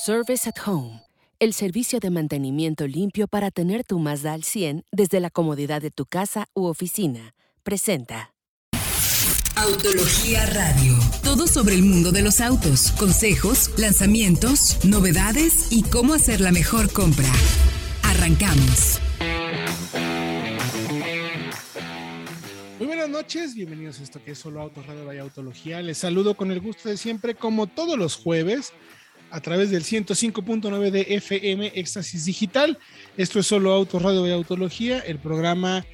[0.00, 1.02] Service at Home,
[1.40, 5.90] el servicio de mantenimiento limpio para tener tu Mazda al 100 desde la comodidad de
[5.90, 7.34] tu casa u oficina.
[7.64, 8.32] Presenta.
[9.56, 10.96] Autología Radio.
[11.24, 16.92] Todo sobre el mundo de los autos, consejos, lanzamientos, novedades y cómo hacer la mejor
[16.92, 17.32] compra.
[18.04, 19.00] Arrancamos.
[22.78, 25.82] Muy buenas noches, bienvenidos a esto que es Solo Autos Radio Vaya Autología.
[25.82, 28.72] Les saludo con el gusto de siempre, como todos los jueves,
[29.30, 32.78] a través del 105.9 de FM Éxtasis Digital.
[33.16, 35.84] Esto es Solo Autos Radio Vaya Autología, el programa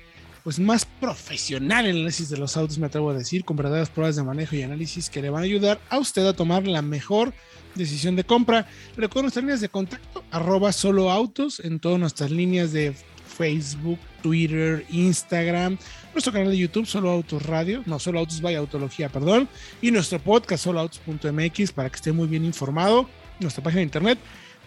[0.42, 3.88] pues más profesional en el análisis de los autos, me atrevo a decir, con verdaderas
[3.88, 6.82] pruebas de manejo y análisis que le van a ayudar a usted a tomar la
[6.82, 7.32] mejor
[7.74, 8.66] decisión de compra.
[8.96, 12.94] Recuerden nuestras líneas de contacto, arroba solo autos en todas nuestras líneas de
[13.34, 15.78] Facebook, Twitter, Instagram,
[16.12, 19.48] nuestro canal de YouTube, Solo Autos Radio, no, Solo Autos Vaya Autología, perdón,
[19.82, 23.08] y nuestro podcast, soloautos.mx, para que esté muy bien informado,
[23.44, 24.18] nuestra página de internet,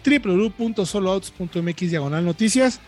[0.04, 2.80] www.soloautos.mx, diagonal noticias,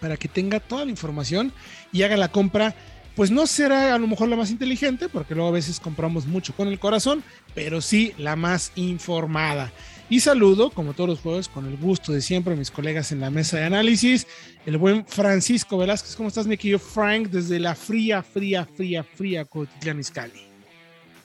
[0.00, 1.52] para que tenga toda la información
[1.92, 2.74] y haga la compra.
[3.14, 6.54] Pues no será a lo mejor la más inteligente, porque luego a veces compramos mucho
[6.54, 7.22] con el corazón,
[7.54, 9.70] pero sí la más informada.
[10.08, 13.20] Y saludo, como todos los jueves, con el gusto de siempre a mis colegas en
[13.20, 14.26] la mesa de análisis,
[14.66, 16.16] el buen Francisco Velázquez.
[16.16, 17.28] ¿Cómo estás, mi querido Frank?
[17.28, 20.51] Desde la fría, fría, fría, fría Cotitlán Izcalli.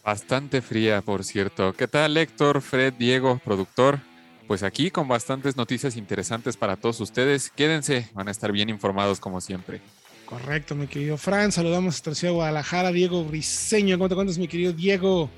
[0.08, 1.74] Bastante fría, por cierto.
[1.74, 4.00] ¿Qué tal, Héctor, Fred, Diego, productor?
[4.48, 7.52] Pues aquí con bastantes noticias interesantes para todos ustedes.
[7.54, 9.82] Quédense, van a estar bien informados como siempre.
[10.26, 11.52] Correcto, mi querido Fran.
[11.52, 13.98] Saludamos a ciudad de Guadalajara, Diego Briseño.
[13.98, 15.30] ¿Cómo te cuentas, mi querido Diego?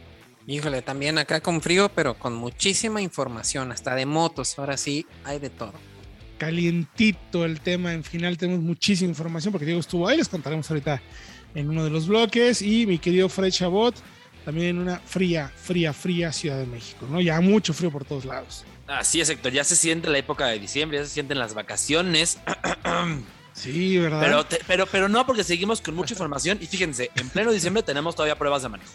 [0.45, 4.59] Híjole, también acá con frío, pero con muchísima información, hasta de motos.
[4.59, 5.73] Ahora sí, hay de todo.
[6.37, 7.91] Calientito el tema.
[7.91, 10.17] En final tenemos muchísima información porque Diego estuvo ahí.
[10.17, 11.01] Les contaremos ahorita
[11.55, 12.61] en uno de los bloques.
[12.61, 13.95] Y mi querido Fred Chabot,
[14.49, 17.21] también en una fría, fría, fría Ciudad de México, ¿no?
[17.21, 18.65] Ya mucho frío por todos lados.
[18.87, 19.51] Así es, Héctor.
[19.51, 22.39] Ya se siente la época de diciembre, ya se sienten las vacaciones.
[23.51, 24.21] Sí, ¿verdad?
[24.21, 26.59] Pero, pero, pero no, porque seguimos con mucha información.
[26.61, 28.91] Y fíjense, en pleno diciembre tenemos todavía pruebas de manejo.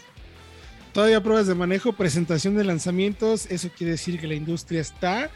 [0.91, 3.45] Todavía pruebas de manejo, presentación de lanzamientos.
[3.51, 5.29] Eso quiere decir que la industria está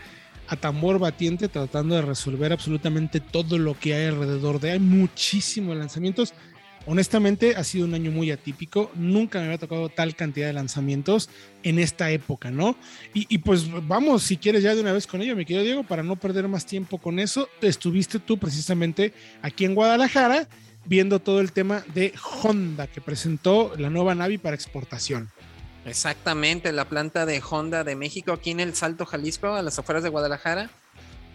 [0.47, 4.71] a tambor batiente tratando de resolver absolutamente todo lo que hay alrededor de.
[4.71, 6.33] Hay muchísimos lanzamientos
[6.85, 8.91] honestamente ha sido un año muy atípico.
[8.95, 11.29] Nunca me había tocado tal cantidad de lanzamientos
[11.63, 12.75] en esta época, ¿no?
[13.13, 16.03] Y, pues vamos, si quieres ya de una vez con ello, mi querido Diego, para
[16.03, 20.47] no perder más tiempo con eso, estuviste tú precisamente aquí en Guadalajara
[20.85, 25.29] viendo todo el tema de Honda que presentó la nueva Navi para exportación.
[25.85, 30.03] Exactamente, la planta de Honda de México aquí en el Salto Jalisco, a las afueras
[30.03, 30.69] de Guadalajara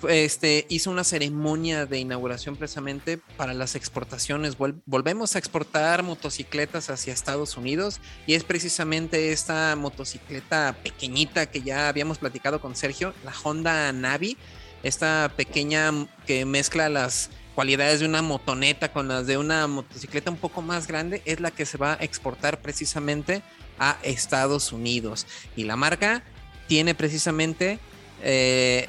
[0.08, 4.56] este, hizo una ceremonia de inauguración precisamente para las exportaciones.
[4.56, 11.88] volvemos a exportar motocicletas hacia Estados Unidos y es precisamente esta motocicleta pequeñita que ya
[11.88, 14.36] habíamos platicado con Sergio, la Honda Navi,
[14.82, 15.92] esta pequeña
[16.26, 20.86] que mezcla las cualidades de una motoneta con las de una motocicleta un poco más
[20.86, 23.42] grande, es la que se va a exportar precisamente
[23.78, 25.26] a Estados Unidos.
[25.56, 26.22] Y la marca
[26.68, 27.78] tiene precisamente...
[28.22, 28.88] Eh,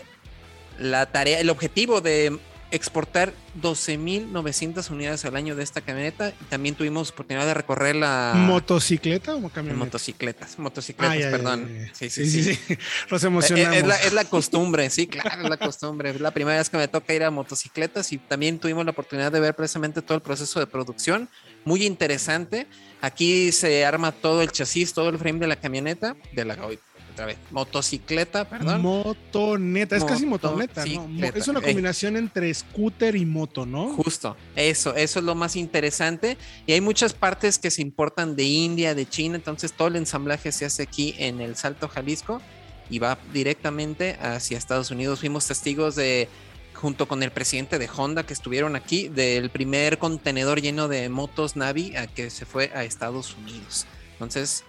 [0.80, 2.40] la tarea, el objetivo de
[2.72, 8.34] exportar 12.900 unidades al año de esta camioneta y también tuvimos oportunidad de recorrer la...
[8.36, 9.86] ¿Motocicleta o camioneta?
[9.86, 11.70] Motocicletas, motocicletas, perdón.
[11.94, 12.60] sí, sí, sí,
[13.12, 13.78] Nos emocionamos.
[13.78, 16.10] Es, la, es, la, costumbre, sí, claro, es la costumbre.
[16.10, 19.32] Es la primera vez que me toca ir a motocicletas y también tuvimos la oportunidad
[19.32, 21.30] de ver precisamente todo el proceso de producción.
[21.64, 22.68] Muy interesante.
[23.02, 26.56] Aquí se arma todo el chasis, todo el frame de la camioneta, de la
[27.52, 28.82] Motocicleta, perdón.
[28.82, 31.26] Motoneta, es casi motoneta, ¿no?
[31.26, 33.94] Es una combinación entre scooter y moto, ¿no?
[33.94, 36.38] Justo, eso, eso es lo más interesante.
[36.66, 40.52] Y hay muchas partes que se importan de India, de China, entonces todo el ensamblaje
[40.52, 42.42] se hace aquí en el Salto Jalisco
[42.90, 45.20] y va directamente hacia Estados Unidos.
[45.20, 46.28] Fuimos testigos de
[46.74, 51.56] junto con el presidente de Honda que estuvieron aquí, del primer contenedor lleno de motos
[51.56, 53.88] Navi a que se fue a Estados Unidos.
[54.14, 54.64] Entonces,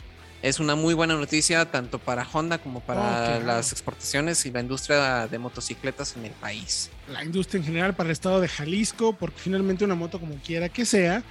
[0.47, 5.27] es una muy buena noticia tanto para Honda como para las exportaciones y la industria
[5.27, 6.89] de motocicletas en el país.
[7.11, 10.69] La industria en general para el estado de Jalisco, porque finalmente una moto como quiera
[10.69, 11.25] que sea,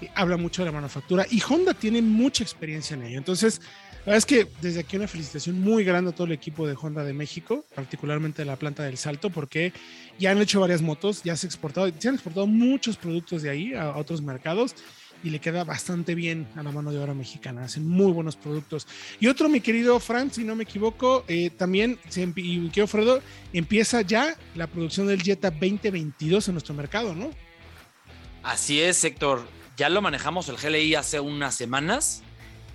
[0.00, 3.18] eh, habla mucho de la manufactura y Honda tiene mucha experiencia en ello.
[3.18, 6.68] Entonces, la verdad es que desde aquí una felicitación muy grande a todo el equipo
[6.68, 9.72] de Honda de México, particularmente de la planta del Salto, porque
[10.16, 13.74] ya han hecho varias motos, ya se, exportado, se han exportado muchos productos de ahí
[13.74, 14.76] a otros mercados
[15.22, 17.64] y le queda bastante bien a la mano de obra mexicana.
[17.64, 18.86] Hacen muy buenos productos.
[19.20, 22.26] Y otro, mi querido Frank, si no me equivoco, eh, también, y
[22.58, 23.22] mi querido Fredo,
[23.52, 27.30] empieza ya la producción del Jetta 2022 en nuestro mercado, ¿no?
[28.42, 29.46] Así es, Héctor.
[29.76, 32.22] Ya lo manejamos el GLI hace unas semanas.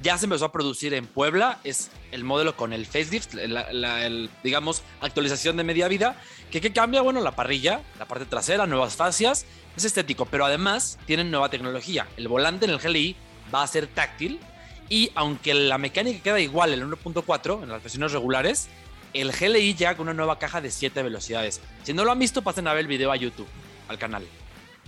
[0.04, 1.60] ya se empezó a producir en Puebla.
[1.64, 6.22] Es el modelo con el facelift, la, la- digamos, actualización de media vida.
[6.62, 9.46] Que cambia, bueno, la parrilla, la parte trasera, nuevas fascias.
[9.76, 12.08] Es estético, pero además tienen nueva tecnología.
[12.16, 13.16] El volante en el GLI
[13.54, 14.40] va a ser táctil.
[14.88, 18.70] Y aunque la mecánica queda igual en el 1.4, en las versiones regulares,
[19.14, 21.60] el GLI llega con una nueva caja de 7 velocidades.
[21.84, 23.48] Si no lo han visto, pasen a ver el video a YouTube,
[23.88, 24.24] al canal.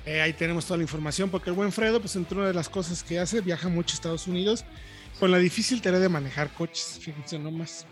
[0.06, 2.70] Eh, ahí tenemos toda la información, porque el buen Fredo, pues entre una de las
[2.70, 4.64] cosas que hace, viaja mucho a Estados Unidos
[5.20, 7.86] con la difícil tarea de manejar coches, fíjense nomás.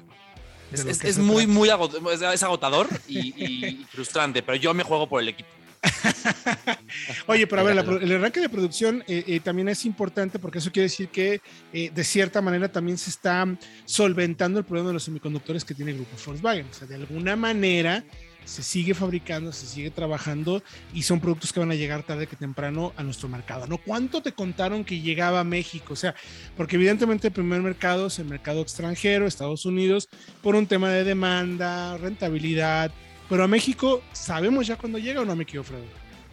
[0.79, 1.95] Es, es- muy, muy agot-
[2.33, 5.49] es, agotador y, y frustrante, pero yo me juego por el equipo.
[7.27, 10.57] Oye, pero a ver, la el arranque de producción eh, eh, también es importante porque
[10.59, 11.41] eso quiere decir que
[11.73, 13.45] eh, de cierta manera también se está
[13.85, 16.67] solventando el problema de los semiconductores que tiene el grupo Volkswagen.
[16.69, 18.03] O sea, de alguna manera
[18.45, 20.63] se sigue fabricando, se sigue trabajando
[20.93, 23.67] y son productos que van a llegar tarde que temprano a nuestro mercado.
[23.67, 23.77] ¿No?
[23.77, 25.93] ¿Cuánto te contaron que llegaba a México?
[25.93, 26.15] O sea,
[26.55, 30.07] porque evidentemente el primer mercado es el mercado extranjero, Estados Unidos,
[30.41, 32.91] por un tema de demanda, rentabilidad.
[33.29, 35.83] Pero a México, ¿sabemos ya cuándo llega o no me Fredo?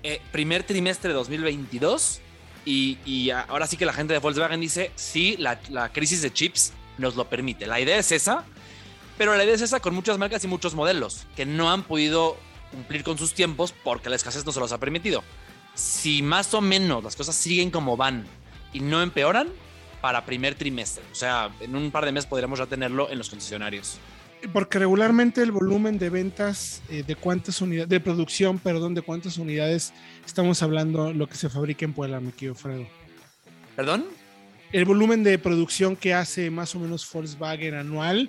[0.02, 2.20] Eh, primer trimestre de 2022
[2.64, 6.32] y, y ahora sí que la gente de Volkswagen dice, sí, la, la crisis de
[6.32, 7.66] chips nos lo permite.
[7.66, 8.44] La idea es esa,
[9.22, 12.36] pero la idea es esa con muchas marcas y muchos modelos que no han podido
[12.72, 15.22] cumplir con sus tiempos porque la escasez no se los ha permitido.
[15.76, 18.26] Si más o menos las cosas siguen como van
[18.72, 19.46] y no empeoran,
[20.00, 21.04] para primer trimestre.
[21.12, 23.98] O sea, en un par de meses podríamos ya tenerlo en los concesionarios.
[24.52, 29.38] Porque regularmente el volumen de ventas eh, de cuántas unidades, de producción, perdón, de cuántas
[29.38, 29.92] unidades
[30.26, 32.88] estamos hablando lo que se fabrica en Puebla, mi querido Fredo.
[33.76, 34.04] ¿Perdón?
[34.72, 38.28] El volumen de producción que hace más o menos Volkswagen anual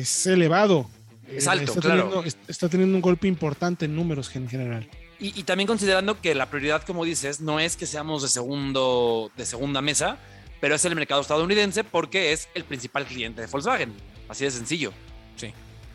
[0.00, 0.88] es elevado.
[1.30, 2.02] Es alto, está claro.
[2.04, 4.88] Teniendo, es- está teniendo un golpe importante en números en general.
[5.18, 9.30] Y, y también considerando que la prioridad, como dices, no es que seamos de, segundo,
[9.36, 10.18] de segunda mesa,
[10.60, 13.92] pero es el mercado estadounidense porque es el principal cliente de Volkswagen.
[14.28, 14.92] Así de sencillo.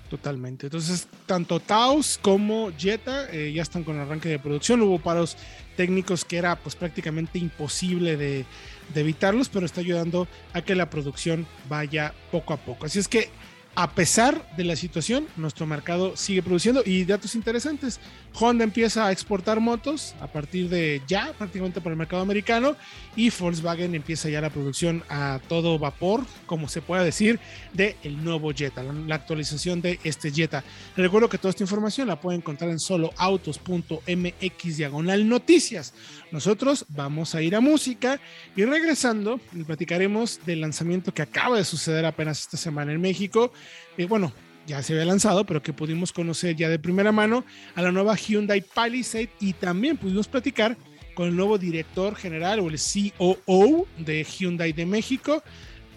[0.10, 0.66] Totalmente.
[0.66, 4.82] Entonces, tanto Taos como Jetta eh, ya están con arranque de producción.
[4.82, 5.38] Hubo paros
[5.78, 8.46] técnicos que era pues prácticamente imposible de,
[8.94, 12.88] de evitarlos, pero está ayudando a que la producción vaya poco a poco.
[12.88, 13.30] Así es que,
[13.76, 18.00] a pesar de la situación, nuestro mercado sigue produciendo y datos interesantes.
[18.34, 22.76] Honda empieza a exportar motos a partir de ya, prácticamente para el mercado americano,
[23.16, 27.40] y Volkswagen empieza ya la producción a todo vapor, como se pueda decir,
[27.74, 30.64] de el nuevo Jetta, la, actualización de este Jetta.
[30.96, 35.94] Recuerdo que toda esta información la pueden encontrar en soloautos.mx noticias.
[36.32, 38.20] Nosotros vamos a ir a música
[38.56, 43.52] y regresando platicaremos del lanzamiento que acaba de suceder apenas esta semana en México.
[43.98, 44.32] Eh, bueno,
[44.68, 47.44] ya se había lanzado, pero que pudimos conocer ya de primera mano
[47.76, 50.78] a la nueva Hyundai Palisade y también pudimos platicar
[51.14, 52.80] con el nuevo director general o el
[53.18, 55.44] COO de Hyundai de México,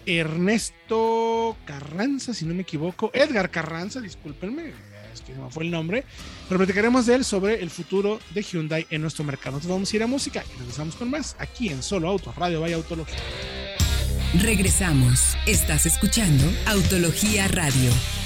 [0.05, 4.71] Ernesto Carranza, si no me equivoco, Edgar Carranza, discúlpenme,
[5.13, 6.03] es que no fue el nombre,
[6.47, 9.53] pero platicaremos de él sobre el futuro de Hyundai en nuestro mercado.
[9.53, 12.61] Nosotros vamos a ir a música y regresamos con más aquí en Solo Autos, Radio
[12.61, 13.17] Vaya Autología.
[14.41, 15.37] Regresamos.
[15.45, 18.24] Estás escuchando Autología Radio.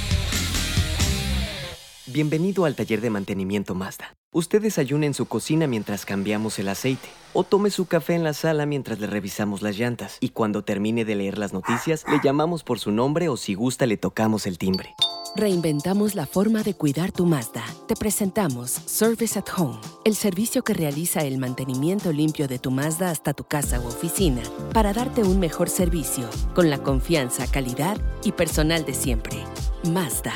[2.12, 4.16] Bienvenido al taller de mantenimiento Mazda.
[4.34, 8.34] Usted desayuna en su cocina mientras cambiamos el aceite o tome su café en la
[8.34, 12.64] sala mientras le revisamos las llantas y cuando termine de leer las noticias le llamamos
[12.64, 14.96] por su nombre o si gusta le tocamos el timbre.
[15.36, 17.64] Reinventamos la forma de cuidar tu Mazda.
[17.88, 23.12] Te presentamos Service at Home, el servicio que realiza el mantenimiento limpio de tu Mazda
[23.12, 24.42] hasta tu casa u oficina
[24.74, 29.38] para darte un mejor servicio con la confianza, calidad y personal de siempre.
[29.83, 30.33] Mazda.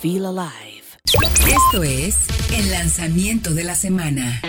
[0.00, 0.73] Feel alive.
[1.06, 4.40] Esto es el lanzamiento de la semana.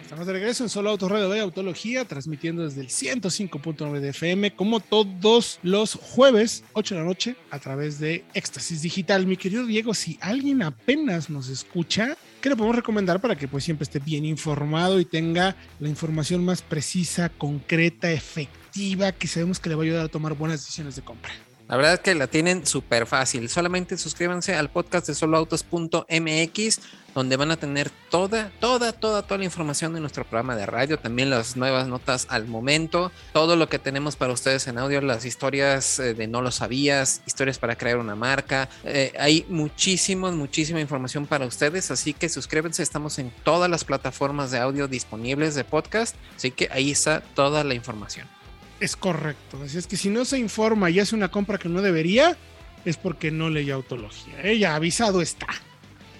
[0.00, 4.54] Estamos de regreso en Solo Autos Radio de Autología, transmitiendo desde el 105.9 de FM,
[4.54, 9.26] como todos los jueves, 8 de la noche, a través de Éxtasis Digital.
[9.26, 13.64] Mi querido Diego, si alguien apenas nos escucha, ¿qué le podemos recomendar para que pues
[13.64, 19.68] siempre esté bien informado y tenga la información más precisa, concreta, efectiva, que sabemos que
[19.68, 21.32] le va a ayudar a tomar buenas decisiones de compra?
[21.68, 23.48] La verdad es que la tienen súper fácil.
[23.48, 26.80] Solamente suscríbanse al podcast de soloautos.mx,
[27.12, 30.96] donde van a tener toda, toda, toda, toda la información de nuestro programa de radio.
[30.96, 33.10] También las nuevas notas al momento.
[33.32, 37.22] Todo lo que tenemos para ustedes en audio, las historias eh, de no lo sabías,
[37.26, 38.68] historias para crear una marca.
[38.84, 41.90] Eh, hay muchísimo, muchísima información para ustedes.
[41.90, 42.84] Así que suscríbanse.
[42.84, 46.14] Estamos en todas las plataformas de audio disponibles de podcast.
[46.36, 48.35] Así que ahí está toda la información.
[48.80, 49.60] Es correcto.
[49.64, 52.36] Así es que si no se informa y hace una compra que no debería,
[52.84, 54.42] es porque no leía autología.
[54.42, 55.48] Ella avisado está.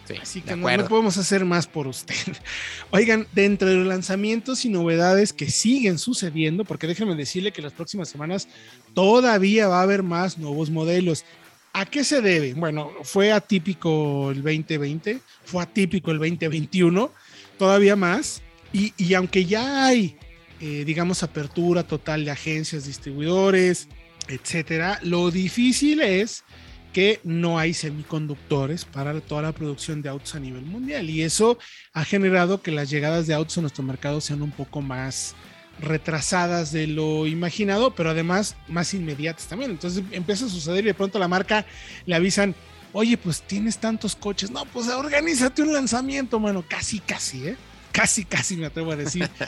[0.06, 2.14] Sí, Así que no, no podemos hacer más por usted.
[2.90, 7.72] Oigan, dentro de los lanzamientos y novedades que siguen sucediendo, porque déjenme decirle que las
[7.72, 8.48] próximas semanas
[8.94, 11.24] todavía va a haber más nuevos modelos.
[11.72, 12.54] ¿A qué se debe?
[12.54, 17.12] Bueno, fue atípico el 2020, fue atípico el 2021,
[17.58, 18.42] todavía más.
[18.72, 20.16] Y, y aunque ya hay,
[20.60, 23.88] eh, digamos, apertura total de agencias, distribuidores,
[24.28, 26.44] etcétera, lo difícil es
[26.92, 31.58] que no hay semiconductores para toda la producción de autos a nivel mundial y eso
[31.92, 35.34] ha generado que las llegadas de autos a nuestro mercado sean un poco más
[35.78, 39.72] retrasadas de lo imaginado, pero además más inmediatas también.
[39.72, 41.66] Entonces empieza a suceder y de pronto la marca
[42.06, 42.54] le avisan,
[42.92, 47.56] oye, pues tienes tantos coches, no, pues organízate un lanzamiento, mano, casi, casi, ¿eh?
[47.92, 49.28] Casi, casi me atrevo a decir.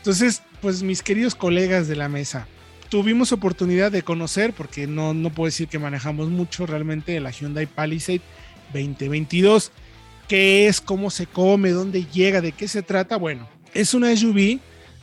[0.00, 2.48] Entonces, pues mis queridos colegas de la mesa,
[2.88, 7.66] tuvimos oportunidad de conocer, porque no, no puedo decir que manejamos mucho realmente la Hyundai
[7.66, 8.22] Palisade
[8.72, 9.72] 2022.
[10.26, 10.80] ¿Qué es?
[10.80, 11.70] ¿Cómo se come?
[11.70, 12.40] ¿Dónde llega?
[12.40, 13.16] ¿De qué se trata?
[13.16, 14.58] Bueno, es una SUV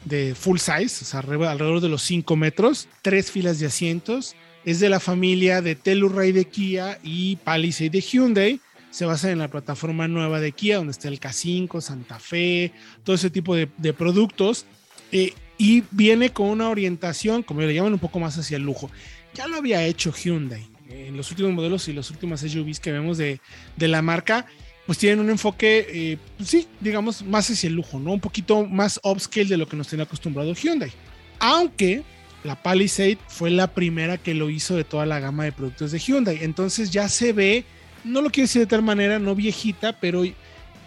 [0.06, 4.36] de full size, o sea, alrededor de los 5 metros, tres filas de asientos.
[4.66, 8.62] Es de la familia de Telluride de Kia y Palisade de Hyundai.
[8.90, 12.74] Se basa en la plataforma nueva de Kia, donde está el K5, Santa Fe,
[13.04, 14.66] todo ese tipo de, de productos.
[15.12, 18.92] Eh, y viene con una orientación, como le llaman, un poco más hacia el lujo.
[19.34, 23.18] Ya lo había hecho Hyundai en los últimos modelos y las últimas SUVs que vemos
[23.18, 23.40] de,
[23.76, 24.46] de la marca,
[24.86, 28.14] pues tienen un enfoque, eh, pues sí, digamos, más hacia el lujo, ¿no?
[28.14, 30.92] Un poquito más upscale de lo que nos tenía acostumbrado Hyundai.
[31.40, 32.04] Aunque
[32.44, 36.00] la Palisade fue la primera que lo hizo de toda la gama de productos de
[36.00, 36.40] Hyundai.
[36.42, 37.66] Entonces ya se ve,
[38.04, 40.24] no lo quiero decir de tal manera, no viejita, pero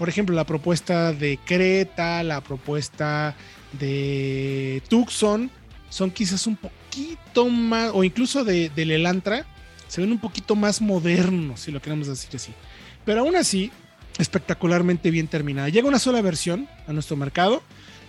[0.00, 3.36] por ejemplo, la propuesta de Creta, la propuesta
[3.78, 5.50] de Tucson
[5.90, 9.44] son quizás un poquito más, o incluso de, del Elantra,
[9.88, 12.54] se ven un poquito más modernos, si lo queremos decir así.
[13.04, 13.70] Pero aún así,
[14.16, 15.68] espectacularmente bien terminada.
[15.68, 17.62] Llega una sola versión a nuestro mercado.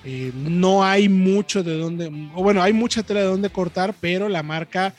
[0.05, 4.29] Eh, no hay mucho de dónde, o bueno, hay mucha tela de dónde cortar, pero
[4.29, 4.93] la marca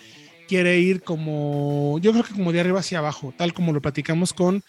[0.46, 4.34] quiere ir como, yo creo que como de arriba hacia abajo, tal como lo platicamos
[4.34, 4.62] con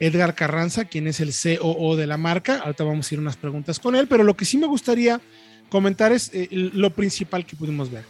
[0.00, 2.58] Edgar Carranza, quien es el COO de la marca.
[2.58, 5.20] Ahorita vamos a ir unas preguntas con él, pero lo que sí me gustaría
[5.68, 8.04] comentar es eh, lo principal que pudimos ver.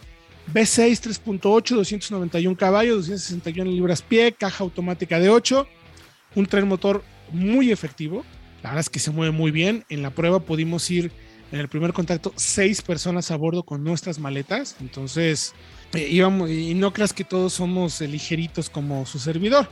[0.53, 5.67] V6 3.8, 291 caballos, 261 libras pie, caja automática de 8,
[6.35, 8.25] un tren motor muy efectivo.
[8.63, 9.85] La verdad es que se mueve muy bien.
[9.89, 11.11] En la prueba pudimos ir
[11.51, 14.77] en el primer contacto seis personas a bordo con nuestras maletas.
[14.79, 15.53] Entonces
[15.93, 19.69] eh, íbamos, y no creas que todos somos ligeritos como su servidor.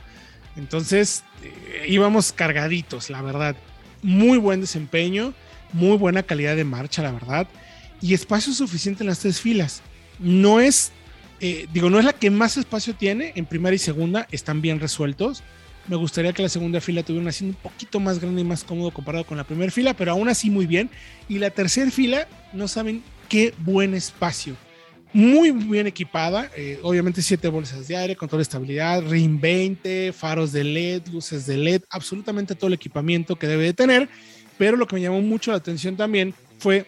[0.56, 3.56] Entonces eh, íbamos cargaditos, la verdad.
[4.02, 5.34] Muy buen desempeño,
[5.72, 7.48] muy buena calidad de marcha, la verdad.
[8.00, 9.82] Y espacio suficiente en las tres filas.
[10.18, 10.92] No es,
[11.40, 13.32] eh, digo, no es la que más espacio tiene.
[13.36, 15.42] En primera y segunda están bien resueltos.
[15.86, 18.90] Me gustaría que la segunda fila tuviera un un poquito más grande y más cómodo
[18.90, 20.90] comparado con la primera fila, pero aún así muy bien.
[21.28, 24.56] Y la tercera fila, no saben qué buen espacio.
[25.12, 30.52] Muy bien equipada, eh, obviamente siete bolsas de aire, control de estabilidad, RIM 20, faros
[30.52, 34.08] de LED, luces de LED, absolutamente todo el equipamiento que debe de tener.
[34.56, 36.86] Pero lo que me llamó mucho la atención también fue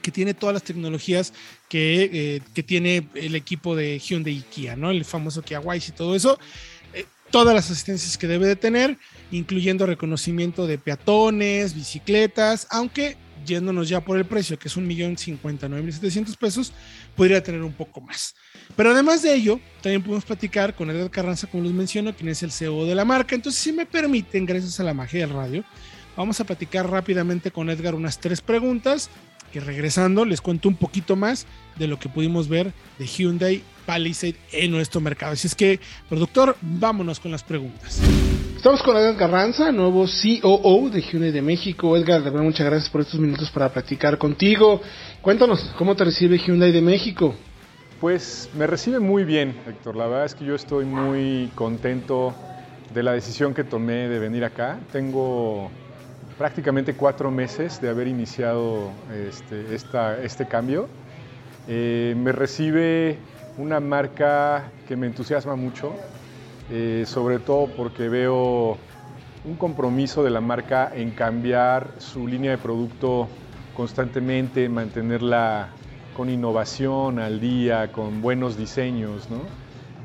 [0.00, 1.32] que tiene todas las tecnologías
[1.68, 4.90] que, eh, que tiene el equipo de Hyundai y Kia, ¿no?
[4.90, 6.38] El famoso Kia Wise y todo eso
[7.30, 8.98] todas las asistencias que debe de tener,
[9.30, 15.16] incluyendo reconocimiento de peatones, bicicletas, aunque yéndonos ya por el precio, que es un millón
[15.16, 16.72] cincuenta mil setecientos pesos,
[17.16, 18.34] podría tener un poco más.
[18.76, 22.42] Pero además de ello, también podemos platicar con Edgar Carranza, como les menciono, quien es
[22.42, 23.34] el CEO de la marca.
[23.34, 25.64] Entonces, si me permiten, gracias a la magia del radio,
[26.16, 29.10] vamos a platicar rápidamente con Edgar unas tres preguntas
[29.52, 34.36] que regresando les cuento un poquito más de lo que pudimos ver de Hyundai Palisade
[34.52, 35.32] en nuestro mercado.
[35.32, 38.00] Así es que, productor, vámonos con las preguntas.
[38.56, 41.96] Estamos con Edgar Carranza, nuevo COO de Hyundai de México.
[41.96, 44.82] Edgar, de verdad, muchas gracias por estos minutos para platicar contigo.
[45.22, 47.34] Cuéntanos, ¿cómo te recibe Hyundai de México?
[48.00, 49.96] Pues me recibe muy bien, Héctor.
[49.96, 52.34] La verdad es que yo estoy muy contento
[52.92, 54.78] de la decisión que tomé de venir acá.
[54.92, 55.70] Tengo
[56.40, 58.90] prácticamente cuatro meses de haber iniciado
[59.28, 60.88] este, este cambio.
[61.68, 63.18] Eh, me recibe
[63.58, 65.92] una marca que me entusiasma mucho,
[66.70, 68.78] eh, sobre todo porque veo
[69.44, 73.28] un compromiso de la marca en cambiar su línea de producto
[73.76, 75.68] constantemente, mantenerla
[76.16, 79.40] con innovación al día, con buenos diseños, ¿no?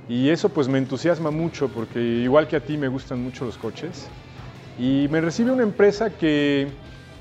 [0.09, 3.57] Y eso pues me entusiasma mucho porque igual que a ti me gustan mucho los
[3.57, 4.09] coches.
[4.77, 6.67] Y me recibe una empresa que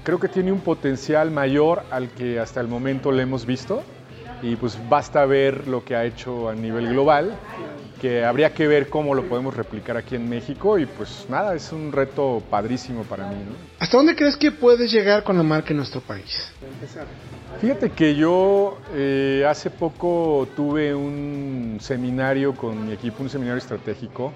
[0.02, 3.82] creo que tiene un potencial mayor al que hasta el momento le hemos visto
[4.42, 7.34] y pues basta ver lo que ha hecho a nivel global,
[8.00, 11.72] que habría que ver cómo lo podemos replicar aquí en México y pues nada, es
[11.72, 13.36] un reto padrísimo para mí.
[13.36, 13.52] ¿no?
[13.78, 16.52] ¿Hasta dónde crees que puedes llegar con la marca en nuestro país?
[17.60, 24.32] Fíjate que yo eh, hace poco tuve un seminario con mi equipo, un seminario estratégico,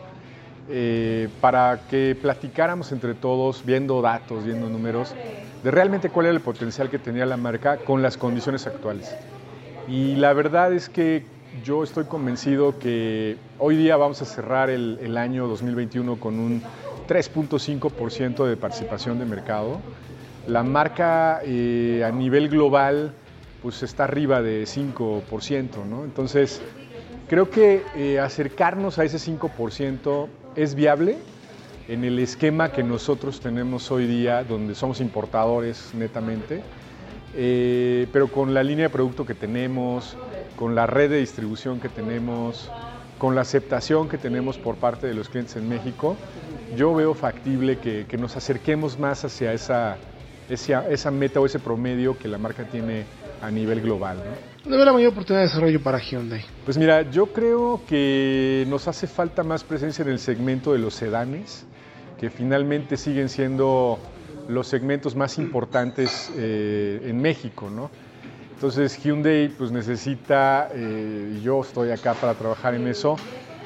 [0.68, 5.14] eh, para que platicáramos entre todos, viendo datos, viendo números,
[5.62, 9.14] de realmente cuál era el potencial que tenía la marca con las condiciones actuales.
[9.88, 11.24] Y la verdad es que
[11.64, 16.62] yo estoy convencido que hoy día vamos a cerrar el, el año 2021 con un
[17.08, 19.80] 3.5% de participación de mercado.
[20.46, 23.12] La marca eh, a nivel global
[23.62, 26.04] pues está arriba de 5%, ¿no?
[26.04, 26.60] Entonces,
[27.28, 31.16] creo que eh, acercarnos a ese 5% es viable
[31.86, 36.62] en el esquema que nosotros tenemos hoy día, donde somos importadores netamente,
[37.36, 40.16] eh, pero con la línea de producto que tenemos,
[40.56, 42.72] con la red de distribución que tenemos,
[43.18, 46.16] con la aceptación que tenemos por parte de los clientes en México,
[46.76, 49.96] yo veo factible que, nos acerquemos más hacia esa,
[51.12, 53.04] meta o ese promedio que la marca tiene
[53.40, 54.18] a nivel global.
[54.68, 56.44] ¿Dónde ve la mayor oportunidad de desarrollo para Hyundai?
[56.66, 60.92] Pues mira, yo creo que nos hace falta más presencia en el segmento de los
[60.92, 61.64] sedanes,
[62.20, 63.98] que finalmente siguen siendo
[64.46, 67.90] los segmentos más importantes eh, en México, ¿no?
[68.56, 73.16] Entonces Hyundai pues necesita, eh, yo estoy acá para trabajar en eso,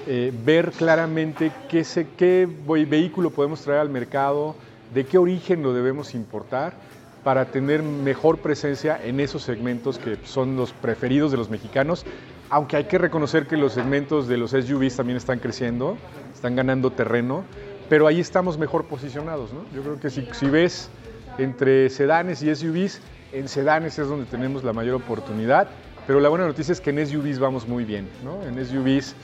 [0.07, 2.49] eh, ver claramente qué, se, qué
[2.89, 4.55] vehículo podemos traer al mercado,
[4.95, 6.75] de qué origen lo debemos importar
[7.25, 12.05] para tener mejor presencia en esos segmentos que son los preferidos de los mexicanos,
[12.51, 15.97] aunque hay que reconocer que los segmentos de los SUVs también están creciendo,
[16.35, 17.45] están ganando terreno,
[17.89, 19.51] pero ahí estamos mejor posicionados.
[19.75, 20.91] Yo creo que si, si ves
[21.39, 23.01] entre sedanes y SUVs,
[23.33, 25.69] en sedanes es donde tenemos la mayor oportunidad,
[26.07, 28.09] pero la buena noticia es que en SUVs vamos muy bien.
[28.47, 29.15] En SUVs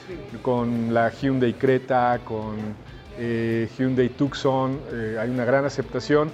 [0.43, 2.57] con la Hyundai Creta, con
[3.19, 6.31] eh, Hyundai Tucson, eh, hay una gran aceptación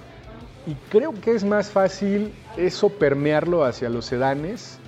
[0.67, 4.79] y creo que es más fácil eso permearlo hacia los sedanes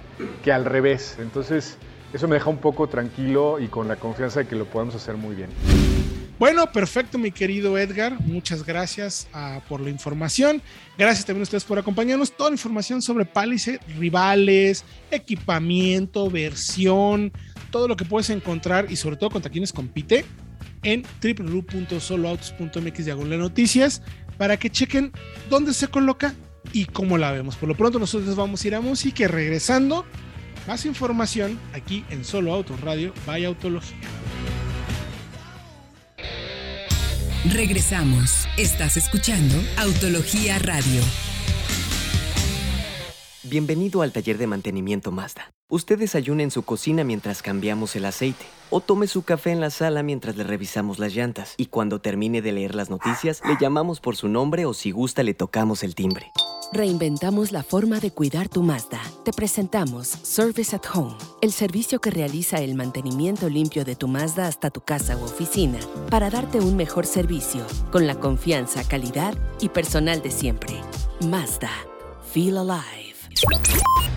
[0.42, 1.16] que al revés.
[1.20, 1.76] Entonces,
[2.12, 5.16] eso me deja un poco tranquilo y con la confianza de que lo podemos hacer
[5.16, 5.50] muy bien.
[6.38, 8.20] Bueno, perfecto, mi querido Edgar.
[8.20, 10.60] Muchas gracias uh, por la información.
[10.98, 12.32] Gracias también a ustedes por acompañarnos.
[12.32, 17.32] Toda la información sobre Palisade, rivales, equipamiento, versión,
[17.70, 20.26] todo lo que puedes encontrar y sobre todo contra quienes compite
[20.82, 24.02] en www.soloautos.mx diagonal noticias
[24.38, 25.12] para que chequen
[25.48, 26.34] dónde se coloca
[26.72, 27.56] y cómo la vemos.
[27.56, 30.04] Por lo pronto nosotros vamos a ir a música y regresando,
[30.66, 33.96] más información aquí en Solo Autos Radio, vaya Autología.
[37.52, 38.48] Regresamos.
[38.56, 41.02] Estás escuchando Autología Radio.
[43.48, 45.52] Bienvenido al taller de mantenimiento Mazda.
[45.68, 49.70] Usted desayuna en su cocina mientras cambiamos el aceite, o tome su café en la
[49.70, 54.00] sala mientras le revisamos las llantas, y cuando termine de leer las noticias, le llamamos
[54.00, 56.32] por su nombre o si gusta le tocamos el timbre.
[56.72, 59.00] Reinventamos la forma de cuidar tu Mazda.
[59.24, 64.48] Te presentamos Service at Home, el servicio que realiza el mantenimiento limpio de tu Mazda
[64.48, 65.78] hasta tu casa u oficina
[66.10, 70.74] para darte un mejor servicio con la confianza, calidad y personal de siempre.
[71.20, 71.70] Mazda.
[72.32, 73.05] Feel alive.
[73.36, 74.15] って。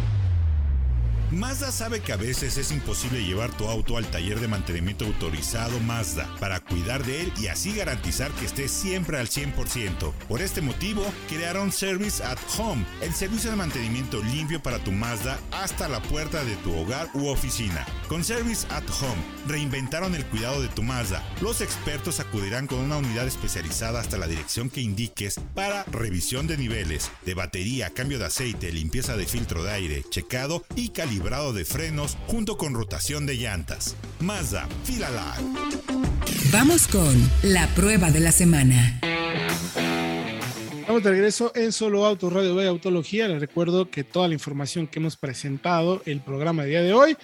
[1.32, 5.80] Mazda sabe que a veces es imposible llevar tu auto al taller de mantenimiento autorizado
[5.82, 10.12] Mazda para cuidar de él y así garantizar que esté siempre al 100%.
[10.28, 15.40] Por este motivo, crearon Service at Home, el servicio de mantenimiento limpio para tu Mazda
[15.52, 17.86] hasta la puerta de tu hogar u oficina.
[18.08, 21.24] Con Service at Home, reinventaron el cuidado de tu Mazda.
[21.42, 26.58] Los expertos acudirán con una unidad especializada hasta la dirección que indiques para revisión de
[26.58, 31.52] niveles, de batería, cambio de aceite, limpieza de filtro de aire, checado y calibración librado
[31.52, 33.98] de frenos junto con rotación de llantas.
[34.22, 35.10] Mazda, fila
[36.50, 39.02] Vamos con la prueba de la semana.
[40.80, 43.28] Estamos de regreso en Solo Auto Radio de Autología.
[43.28, 47.18] Les recuerdo que toda la información que hemos presentado el programa de día de hoy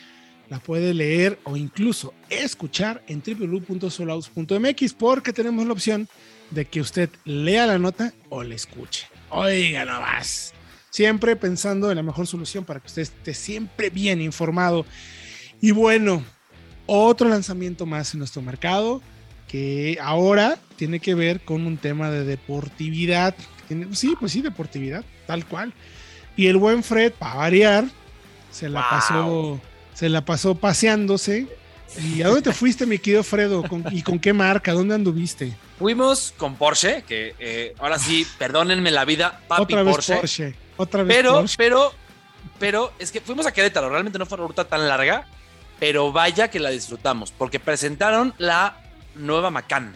[0.49, 6.09] la puede leer o incluso escuchar en www.soloautos.mx porque tenemos la opción
[6.51, 9.07] de que usted lea la nota o la escuche.
[9.29, 10.53] Oiga, no más
[10.95, 14.85] siempre pensando en la mejor solución para que usted esté siempre bien informado.
[15.59, 16.23] Y bueno,
[16.85, 19.01] otro lanzamiento más en nuestro mercado
[19.49, 23.35] que ahora tiene que ver con un tema de deportividad.
[23.91, 25.73] Sí, pues sí, deportividad, tal cual.
[26.37, 27.85] Y el buen Fred, para variar,
[28.49, 28.89] se la wow.
[28.89, 29.61] pasó,
[29.93, 31.45] se la pasó paseándose.
[32.01, 33.65] ¿Y a dónde te fuiste, mi querido Fredo?
[33.91, 34.71] ¿Y con qué marca?
[34.71, 35.57] ¿Dónde anduviste?
[35.77, 40.15] Fuimos con Porsche, que eh, ahora sí, perdónenme la vida, papi Otra vez Porsche.
[40.15, 40.64] Porsche.
[40.77, 41.55] Otra vez pero, Porsche.
[41.57, 41.93] pero
[42.59, 45.27] pero es que fuimos a Querétaro, realmente no fue una ruta tan larga,
[45.79, 48.81] pero vaya que la disfrutamos, porque presentaron la
[49.15, 49.95] nueva Macan.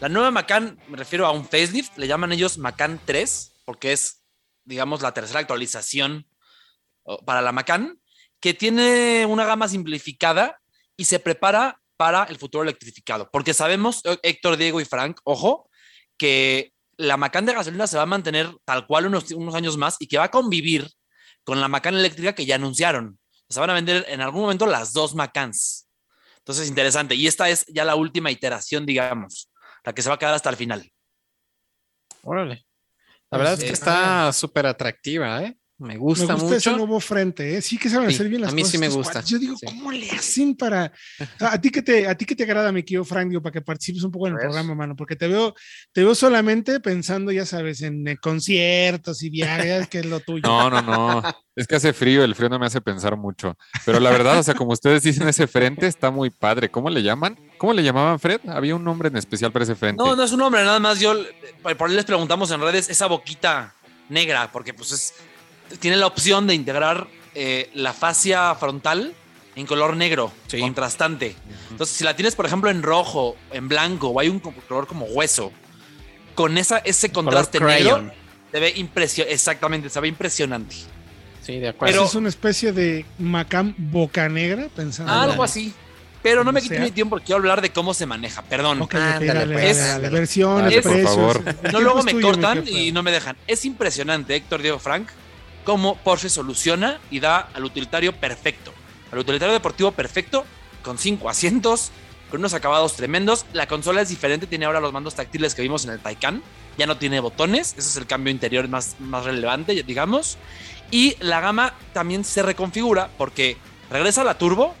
[0.00, 4.24] La nueva Macan, me refiero a un facelift, le llaman ellos Macan 3, porque es,
[4.64, 6.26] digamos, la tercera actualización
[7.24, 8.00] para la Macan,
[8.40, 10.60] que tiene una gama simplificada
[10.96, 13.30] y se prepara para el futuro electrificado.
[13.30, 15.70] Porque sabemos, eh, Héctor, Diego y Frank, ojo,
[16.18, 19.96] que la Macan de gasolina se va a mantener tal cual unos, unos años más
[19.98, 20.88] y que va a convivir
[21.44, 23.18] con la Macan eléctrica que ya anunciaron.
[23.48, 25.88] Se van a vender en algún momento las dos Macans.
[26.38, 27.14] Entonces, interesante.
[27.14, 29.50] Y esta es ya la última iteración, digamos,
[29.84, 30.90] la que se va a quedar hasta el final.
[32.22, 32.66] Órale.
[33.30, 35.56] La verdad es que está súper atractiva, ¿eh?
[35.82, 36.56] Me gusta, me gusta mucho.
[36.56, 37.62] ese nuevo frente, ¿eh?
[37.62, 38.72] Sí que saben Sí, hacer bien las a mí cosas.
[38.72, 39.20] sí me gusta.
[39.22, 39.66] Yo digo, sí.
[39.66, 40.92] ¿cómo le hacen para.
[41.40, 43.60] A ti que te, a ti que te agrada, mi querido Frank, digo, para que
[43.60, 44.46] participes un poco en el A ver.
[44.48, 45.54] programa, mano, porque te veo,
[45.92, 50.42] te veo solamente pensando, ya sabes, en eh, conciertos y viajes, que es lo tuyo.
[50.42, 51.22] No, no, no.
[51.54, 53.58] Es que hace frío, el frío no me hace pensar mucho.
[53.84, 56.70] Pero la verdad, o sea, como ustedes dicen, ese frente está muy padre.
[56.70, 57.38] ¿Cómo le llaman?
[57.58, 58.40] ¿Cómo le llamaban, Fred?
[58.48, 60.02] Había un nombre en especial para ese frente.
[60.02, 61.14] No, no es un nombre, nada más yo,
[61.62, 63.74] por por ahí les preguntamos en redes, esa boquita
[64.08, 65.14] negra, porque pues es,
[65.80, 69.14] tiene la opción de integrar eh, la fascia frontal
[69.56, 70.60] en color negro, Sí.
[70.60, 71.34] contrastante.
[71.70, 74.86] Entonces, si la tienes, por ejemplo, en rojo, en blanco, o hay un co- color
[74.86, 75.52] como hueso,
[76.34, 78.10] con esa, ese contraste negro,
[78.50, 80.74] se ve impresionante, exactamente, se ve impresionante.
[81.42, 81.92] Sí, de acuerdo.
[81.94, 85.12] Pero- es una especie de Macam boca negra, pensando.
[85.12, 85.72] Algo así.
[86.22, 88.80] Pero no me sea- mi tiempo porque quiero hablar de cómo se maneja, perdón.
[88.80, 89.76] Ok, ok, Ándale, dale, pues.
[89.78, 90.08] dale, dale.
[90.10, 91.14] Versiones, Dale, por precios.
[91.16, 91.42] favor.
[91.72, 93.36] No, luego es me tuyo, cortan y no me dejan.
[93.48, 95.08] Es impresionante, Héctor Diego Frank,
[95.64, 98.72] cómo Porsche soluciona y da al utilitario perfecto.
[99.10, 100.44] Al utilitario deportivo perfecto,
[100.82, 101.90] con cinco asientos,
[102.30, 103.44] con unos acabados tremendos.
[103.52, 106.42] La consola es diferente, tiene ahora los mandos táctiles que vimos en el Taycan.
[106.78, 110.38] Ya no tiene botones, ese es el cambio interior más, más relevante, digamos.
[110.90, 113.58] Y la gama también se reconfigura porque
[113.90, 114.74] regresa la turbo,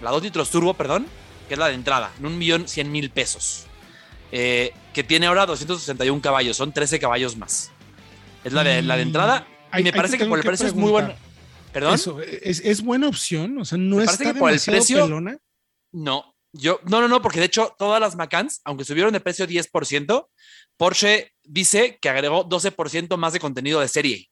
[0.00, 1.06] la 2 litros turbo, perdón,
[1.48, 3.66] que es la de entrada, en un millón cien mil pesos.
[4.32, 7.70] Eh, que tiene ahora 261 caballos, son 13 caballos más.
[8.44, 9.46] Es la de, la de entrada.
[9.76, 11.18] Ahí- Y me parece que por el precio es muy preguntar.
[11.72, 11.94] ¿Perdón?
[11.94, 15.38] Eso, es, es buena opción, o sea, no parece que por el precio- pelona.
[15.92, 19.46] No, yo, no, no, no, porque de hecho todas las Macans, aunque subieron de precio
[19.46, 20.28] 10%,
[20.78, 24.30] Porsche dice que agregó 12% más de contenido de serie,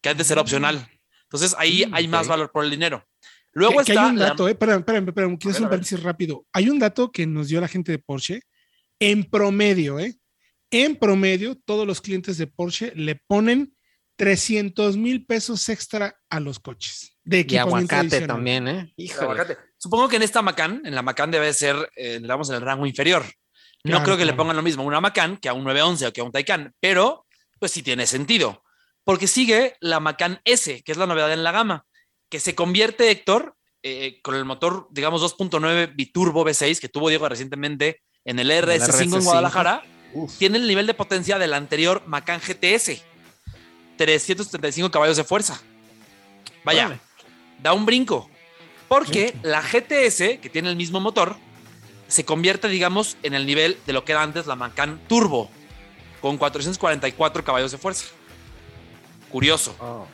[0.00, 0.88] que antes era opcional.
[1.24, 3.04] Entonces ahí Mm, hay más valor por el dinero.
[3.52, 5.68] Luego que, que está hay un la- dato, eh, espérame, espérame, espérame, quiero hacer un
[5.68, 6.46] paréntesis rápido.
[6.54, 8.42] Hay un dato que nos dio la gente de Porsche.
[8.98, 10.14] En promedio, ¿eh?
[10.70, 13.74] En promedio, todos los clientes de Porsche le ponen
[14.16, 17.16] 300 mil pesos extra a los coches.
[17.24, 18.80] De y aguacate también, ¿eh?
[18.80, 19.32] el Híjole.
[19.32, 19.58] aguacate.
[19.78, 22.86] Supongo que en esta Macan, en la Macan debe ser, eh, digamos, en el rango
[22.86, 23.24] inferior.
[23.84, 26.06] No Claro, creo que le pongan lo mismo a una Macan que a un 911
[26.06, 27.26] o que a un Taycan, pero
[27.58, 28.62] pues sí tiene sentido.
[29.04, 31.84] Porque sigue la Macan S, que es la novedad en la gama,
[32.28, 37.28] que se convierte, Héctor, eh, con el motor, digamos, 2.9 biturbo V6 que tuvo Diego
[37.28, 39.24] recientemente en el RS5 en RS5.
[39.24, 39.82] Guadalajara,
[40.38, 43.02] tiene el nivel de potencia del anterior Macan GTS,
[44.04, 45.60] 375 caballos de fuerza.
[46.64, 46.98] Vaya,
[47.62, 48.28] da un brinco.
[48.88, 51.36] Porque la GTS, que tiene el mismo motor,
[52.08, 55.50] se convierte, digamos, en el nivel de lo que era antes la Macan Turbo,
[56.20, 58.04] con 444 caballos de fuerza.
[59.30, 59.74] Curioso.
[59.80, 60.06] Oh.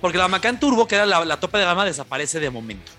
[0.00, 2.90] Porque la Macan Turbo, que era la, la tope de gama, desaparece de momento.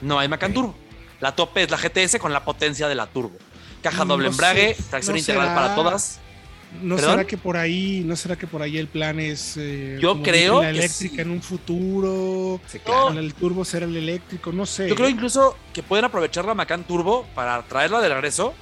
[0.00, 0.74] No hay Macan Turbo.
[1.20, 3.36] La tope es la GTS con la potencia de la Turbo.
[3.82, 6.20] Caja Mm, doble embrague, sé, tracción no integral será- para todas.
[6.80, 7.10] ¿No ¿Perdón?
[7.12, 10.22] será que por ahí, no será que por ahí el plan es eh, Yo como
[10.22, 11.20] creo la que eléctrica sí.
[11.20, 12.60] en un futuro?
[12.66, 13.08] Sí, claro.
[13.08, 14.88] Con el turbo será el eléctrico, no sé.
[14.88, 18.54] Yo creo incluso que pueden aprovechar la Macan Turbo para traerla de regreso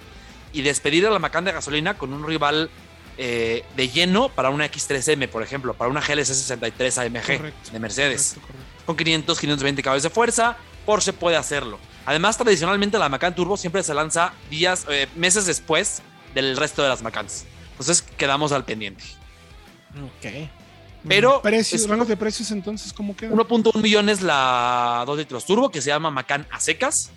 [0.52, 2.70] y despedir a la Macan de gasolina con un rival
[3.16, 7.78] eh, de lleno para una X3M, por ejemplo, para una GLC 63 AMG Correcto, de
[7.78, 8.34] Mercedes.
[8.34, 8.84] Correcto, correcto.
[8.86, 11.78] Con 500, 520 caballos de fuerza, Porsche puede hacerlo.
[12.06, 16.02] Además, tradicionalmente la Macan Turbo siempre se lanza días, eh, meses después
[16.34, 17.44] del resto de las Macans.
[17.80, 19.02] Entonces quedamos al pendiente.
[20.04, 20.48] Ok.
[21.08, 23.30] Pero Precios, es- rangos de precios entonces, ¿cómo queda?
[23.32, 27.10] 1.1 millones la 2 litros turbo, que se llama Macan a secas.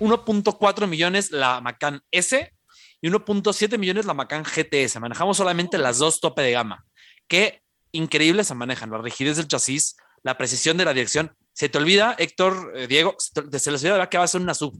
[0.00, 2.52] 1.4 millones la Macan S
[3.00, 4.98] y 1.7 millones la Macan GTS.
[5.00, 6.84] Manejamos solamente las dos tope de gama.
[7.28, 8.90] Qué increíble se manejan.
[8.90, 11.32] La rigidez del chasis, la precisión de la dirección.
[11.52, 14.40] Se te olvida, Héctor, eh, Diego, se, te, se les olvida que va a ser
[14.40, 14.74] una sub.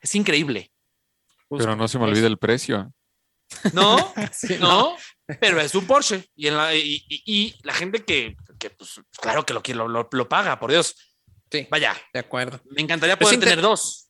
[0.00, 0.72] Es increíble.
[1.48, 2.92] Pero no se me olvide el precio.
[3.72, 4.12] ¿No?
[4.32, 4.96] Sí, ¿No?
[5.40, 6.28] Pero es un Porsche.
[6.34, 10.08] Y, en la, y, y- y la gente que, que, pues, claro que lo, lo,
[10.10, 10.96] lo- paga, por Dios.
[11.50, 12.60] Sí, Vaya, de acuerdo.
[12.70, 14.09] me encantaría Pues poder tener dos.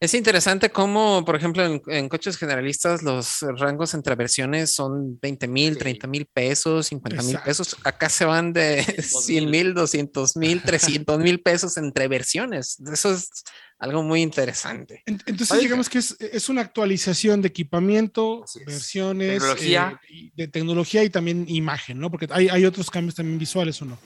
[0.00, 5.48] Es interesante cómo, por ejemplo, en, en coches generalistas los rangos entre versiones son 20
[5.48, 5.78] mil, Sí.
[5.78, 7.76] 30 mil pesos, 50 mil pesos.
[7.84, 12.76] Acá se van de 100 mil, 200 mil, 300 mil pesos entre versiones.
[12.92, 13.30] Eso es
[13.78, 15.02] algo muy interesante.
[15.06, 15.62] En- Entonces, Oye.
[15.62, 20.00] digamos que es, es una actualización de equipamiento, versiones, Tecnología.
[20.02, 22.10] eh, y de tecnología y también imagen, ¿no?
[22.10, 23.98] Porque hay, hay otros cambios también visuales o no.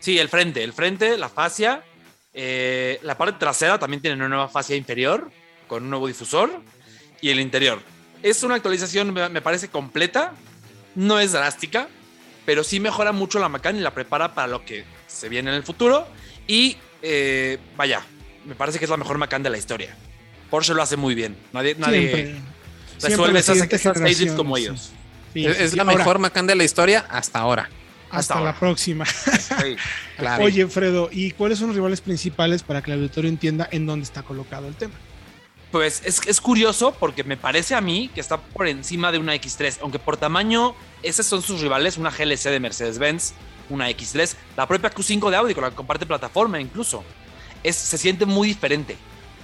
[0.00, 1.84] Sí, el frente, el frente, la fascia,
[2.34, 5.30] eh, la parte trasera también tiene una nueva fascia inferior
[5.66, 6.50] con un nuevo difusor
[7.20, 7.80] y el interior.
[8.22, 10.32] Es una actualización, me parece completa,
[10.94, 11.88] no es drástica,
[12.44, 15.56] pero sí mejora mucho la Macan y la prepara para lo que se viene en
[15.56, 16.06] el futuro.
[16.46, 18.02] Y eh, vaya,
[18.44, 19.96] me parece que es la mejor Macan de la historia.
[20.50, 21.36] Porsche lo hace muy bien.
[21.52, 22.42] Nadie, nadie Siempre.
[23.00, 24.62] resuelve esas, esas como sí.
[24.62, 24.92] ellos.
[25.32, 25.76] Sí, es sí, es sí.
[25.76, 27.68] la Ahora, mejor Macan de la historia hasta ahora.
[28.10, 29.04] Hasta la próxima.
[29.06, 29.76] Sí.
[30.16, 30.44] Claro.
[30.44, 34.04] Oye, Fredo, ¿y cuáles son los rivales principales para que el auditorio entienda en dónde
[34.04, 34.94] está colocado el tema?
[35.72, 39.34] Pues es, es curioso porque me parece a mí que está por encima de una
[39.34, 43.34] X3, aunque por tamaño, esos son sus rivales, una GLC de Mercedes-Benz,
[43.70, 47.02] una X3, la propia Q5 de Audi con la que comparte plataforma incluso.
[47.64, 48.96] Es, se siente muy diferente.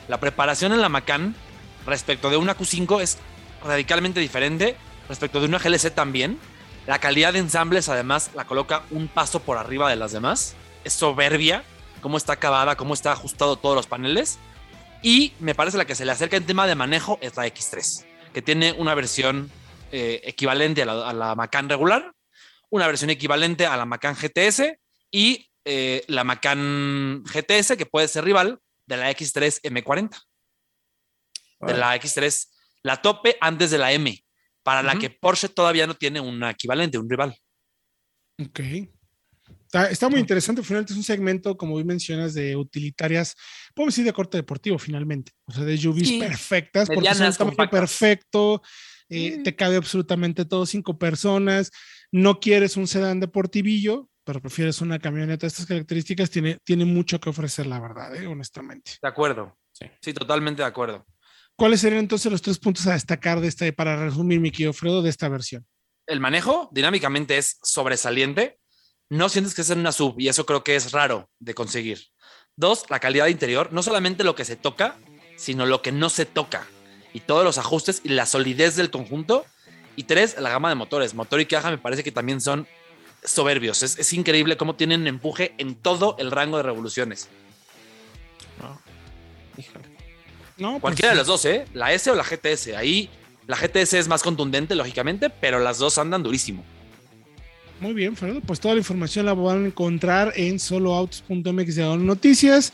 [0.08, 1.34] La preparación en la Macan
[1.86, 3.18] respecto de una Q5 es
[3.64, 4.76] radicalmente diferente,
[5.08, 6.38] respecto de una GLC también.
[6.86, 10.54] La calidad de ensambles además la coloca un paso por arriba de las demás.
[10.84, 11.64] Es soberbia,
[12.00, 14.38] cómo está acabada, cómo está ajustado todos los paneles.
[15.02, 18.04] Y me parece la que se le acerca en tema de manejo es la X3,
[18.34, 19.50] que tiene una versión
[19.92, 22.12] eh, equivalente a la, a la Macan regular,
[22.68, 24.78] una versión equivalente a la Macan GTS
[25.10, 30.22] y eh, la Macan GTS, que puede ser rival de la X3 M40.
[31.60, 32.48] De la X3,
[32.82, 34.24] la tope antes de la M,
[34.62, 35.00] para la Ujú.
[35.00, 37.34] que Porsche todavía no tiene un equivalente, un rival.
[38.42, 38.60] Ok.
[39.64, 40.62] Está, está muy interesante.
[40.62, 43.36] Finalmente es un segmento, como bien mencionas, de utilitarias,
[43.74, 45.32] podemos decir de corte deportivo, finalmente.
[45.44, 46.18] O sea, de SUVs Sí.
[46.18, 48.62] perfectas, porque Medianas, un tamaño perfecto,
[49.08, 51.70] eh, te cabe absolutamente todo, cinco personas.
[52.12, 57.20] No quieres un sedán deportivillo, pero prefieres una camioneta de estas características, tiene, tiene mucho
[57.20, 58.92] que ofrecer, la verdad, eh, honestamente.
[59.00, 59.56] De acuerdo.
[60.02, 60.12] Sí.
[60.12, 61.06] totalmente de acuerdo.
[61.60, 65.02] ¿Cuáles serían entonces los tres puntos a destacar de esta, para resumir, mi querido Fredo,
[65.02, 65.66] de esta versión?
[66.06, 68.58] el manejo dinámicamente es sobresaliente.
[69.10, 72.00] No sientes que es en una sub y eso creo que es raro de conseguir.
[72.56, 74.96] Dos, la calidad de interior, no solamente lo que se toca,
[75.36, 76.66] sino lo que no se toca
[77.12, 79.44] y todos los ajustes y la solidez del conjunto.
[79.96, 81.12] Y tres, la gama de motores.
[81.12, 82.66] Motor y caja me parece que también son
[83.22, 83.82] soberbios.
[83.82, 87.28] Es, es increíble cómo tienen empuje en todo el rango de revoluciones.
[89.58, 89.89] Híjole.
[90.60, 91.64] No, pues, Cualquiera de los dos, ¿eh?
[91.74, 92.76] La S o la GTS.
[92.76, 93.08] Ahí
[93.46, 96.62] la GTS es más contundente, lógicamente, pero las dos andan durísimo.
[97.80, 98.40] Muy bien, Fredo.
[98.42, 102.72] Pues toda la información la van a encontrar en soloautos.mx de noticias.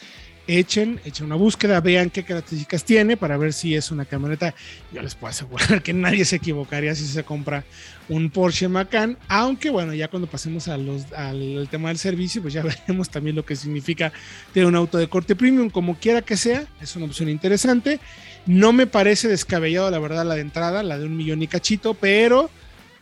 [0.49, 4.55] Echen, echen una búsqueda, vean qué características tiene para ver si es una camioneta.
[4.93, 7.65] Yo les puedo asegurar que nadie se equivocaría si se compra
[8.09, 12.63] un Porsche Macan, aunque bueno, ya cuando pasemos al, al tema del servicio, pues ya
[12.87, 14.13] veremos también lo que significa
[14.53, 17.99] tener un auto de corte premium, como quiera que sea, es una opción interesante.
[18.47, 21.95] No me parece descabellado, la verdad, la de entrada, la de un millón y cachito,
[21.95, 22.49] pero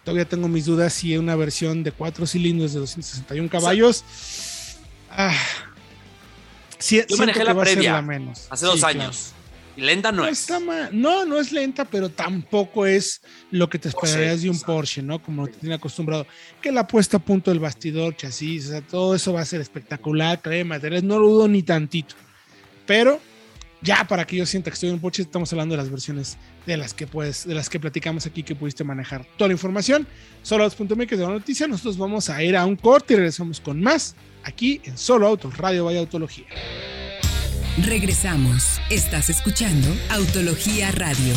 [0.02, 4.04] todavía tengo mis dudas si una versión de cuatro cilindros de 261 caballos.
[5.10, 5.36] ah,
[6.84, 8.46] sí- Yo manejé la previa la menos.
[8.50, 9.00] hace dos Sí, claro.
[9.00, 9.32] años.
[9.76, 10.46] Y lenta no, No, es.
[10.92, 13.20] no, no es lenta, pero tampoco es
[13.50, 14.60] lo que te esperarías de un.
[14.60, 15.20] Porsche, ¿no?
[15.20, 16.28] Como te tiene acostumbrado.
[16.62, 19.60] Que la puesta a punto del bastidor, chasis, o sea, todo eso va a ser
[19.60, 22.14] espectacular, trae materiales, no lo dudo ni tantito.
[22.86, 23.20] Pero
[23.84, 26.38] ya para que yo sienta que estoy en un Porsche, estamos hablando de las versiones
[26.66, 29.26] de las que puedes, de las que platicamos aquí que pudiste manejar.
[29.36, 30.08] Toda la información,
[30.42, 31.68] solo que de la noticia.
[31.68, 35.58] Nosotros vamos a ir a un corte y regresamos con más aquí en Solo Autos,
[35.58, 36.46] Radio Vaya Autología.
[37.84, 38.80] Regresamos.
[38.90, 41.34] Estás escuchando Autología Radio.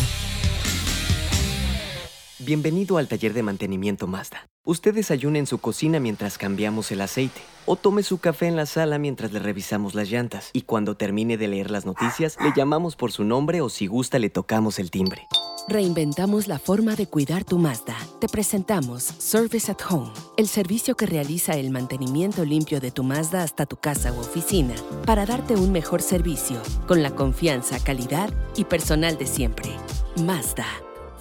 [2.40, 4.48] Bienvenido al taller de mantenimiento Mazda.
[4.68, 7.40] Usted desayuna en su cocina mientras cambiamos el aceite.
[7.66, 10.50] O tome su café en la sala mientras le revisamos las llantas.
[10.52, 14.20] Y cuando termine de leer las noticias, le llamamos por su nombre o si gusta
[14.20, 15.26] le tocamos el timbre.
[15.70, 17.96] Reinventamos la forma de cuidar tu Mazda.
[18.20, 23.44] Te presentamos Service at Home, el servicio que realiza el mantenimiento limpio de tu Mazda
[23.44, 24.76] hasta tu casa u oficina
[25.06, 29.70] para darte un mejor servicio con la confianza, calidad y personal de siempre.
[30.18, 30.66] Mazda.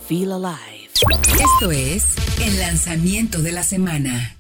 [0.07, 0.89] Feel alive.
[1.35, 4.37] Esto es el lanzamiento de la semana.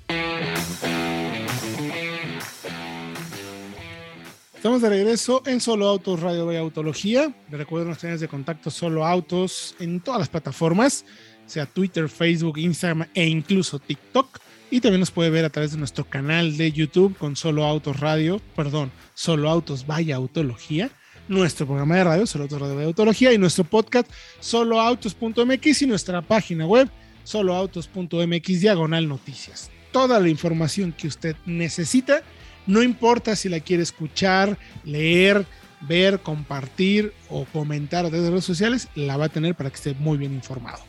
[4.55, 7.35] Estamos de regreso en Solo Autos Radio y Autología.
[7.51, 11.05] Les recuerdo nuestras líneas de contacto Solo Autos en todas las plataformas,
[11.47, 14.39] sea Twitter, Facebook, Instagram e incluso TikTok.
[14.71, 17.99] Y también nos puede ver a través de nuestro canal de YouTube con Solo Autos
[17.99, 20.93] Radio, perdón, Solo Autos Vaya Autología.
[21.29, 24.11] Nuestro programa de radio, Solo Autos Radio de Autología, y nuestro podcast,
[24.41, 26.89] soloautos.mx, y nuestra página web,
[27.25, 29.71] soloautos.mx, diagonal noticias.
[29.93, 32.23] Toda la información que usted necesita,
[32.67, 35.47] no importa si la quiere escuchar, leer,
[35.81, 40.19] ver, compartir o comentar desde redes sociales, la va a tener para que esté muy
[40.19, 40.83] bien informado.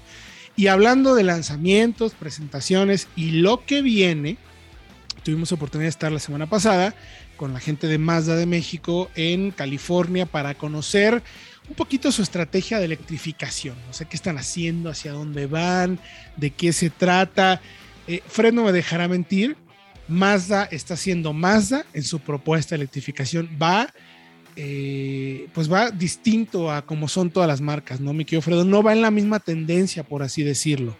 [0.55, 4.37] Y hablando de lanzamientos, presentaciones y lo que viene,
[5.23, 6.95] tuvimos oportunidad de estar la semana pasada
[7.37, 11.23] con la gente de Mazda de México en California para conocer
[11.69, 13.75] un poquito su estrategia de electrificación.
[13.87, 15.99] No sé qué están haciendo, hacia dónde van,
[16.35, 17.61] de qué se trata.
[18.07, 19.55] Eh, Fred no me dejará mentir.
[20.07, 23.49] Mazda está haciendo Mazda en su propuesta de electrificación.
[23.61, 23.93] Va,
[24.55, 28.63] eh, pues va distinto a como son todas las marcas, ¿no, mi querido Fredo?
[28.63, 30.95] No va en la misma tendencia, por así decirlo.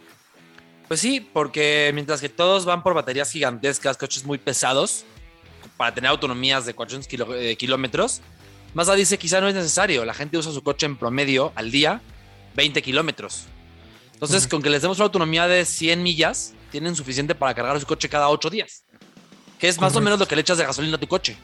[0.87, 5.05] Pues sí, porque mientras que todos van por baterías gigantescas, coches muy pesados,
[5.77, 8.21] para tener autonomías de 400 eh, kilómetros,
[8.73, 10.03] Mazda dice quizá no es necesario.
[10.03, 12.01] La gente usa su coche en promedio al día
[12.55, 13.45] 20 kilómetros.
[14.13, 17.85] Entonces, con que les demos una autonomía de 100 millas, tienen suficiente para cargar su
[17.85, 18.83] coche cada 8 días.
[19.59, 21.37] Que es más o menos lo que le echas de gasolina a tu coche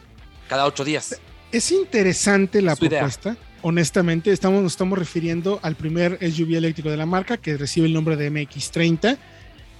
[0.48, 1.20] cada 8 días.
[1.52, 3.36] Es interesante la propuesta.
[3.62, 7.92] Honestamente, estamos, nos estamos refiriendo al primer SUV eléctrico de la marca que recibe el
[7.92, 9.18] nombre de MX30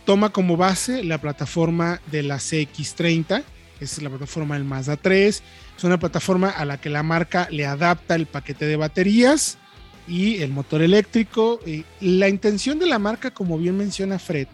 [0.05, 3.43] toma como base la plataforma de la CX30,
[3.85, 5.43] es la plataforma del Mazda 3,
[5.77, 9.59] es una plataforma a la que la marca le adapta el paquete de baterías
[10.07, 11.61] y el motor eléctrico.
[12.01, 14.49] la intención de la marca, como bien menciona Fred,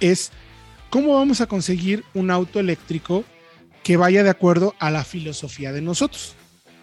[0.00, 0.32] es
[0.90, 3.24] cómo vamos a conseguir un auto eléctrico
[3.82, 6.34] que vaya de acuerdo a la filosofía de nosotros.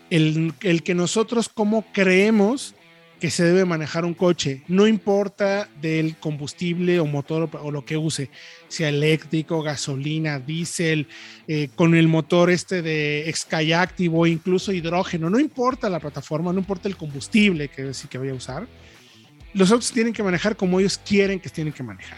[0.10, 2.76] El, que nosotros como creemos
[3.24, 7.96] que se debe manejar un coche, no importa del combustible o motor o lo que
[7.96, 8.30] use,
[8.68, 11.08] sea eléctrico, gasolina, diésel,
[11.48, 16.52] eh, con el motor este de Sky Active o incluso hidrógeno, no importa la plataforma,
[16.52, 18.68] no importa el combustible que sí que voy a usar,
[19.54, 22.18] los autos tienen que manejar como ellos quieren que tienen que manejar.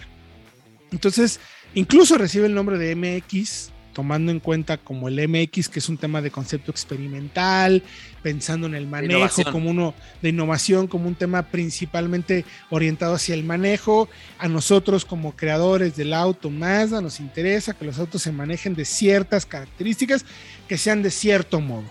[0.92, 1.40] Entonces,
[1.76, 5.98] incluso recibe el nombre de MX, tomando en cuenta como el MX, que es un
[5.98, 7.82] tema de concepto experimental,
[8.22, 13.46] pensando en el manejo como uno de innovación, como un tema principalmente orientado hacia el
[13.46, 14.10] manejo.
[14.38, 18.84] A nosotros como creadores del auto Mazda nos interesa que los autos se manejen de
[18.84, 20.26] ciertas características,
[20.68, 21.90] que sean de cierto modo.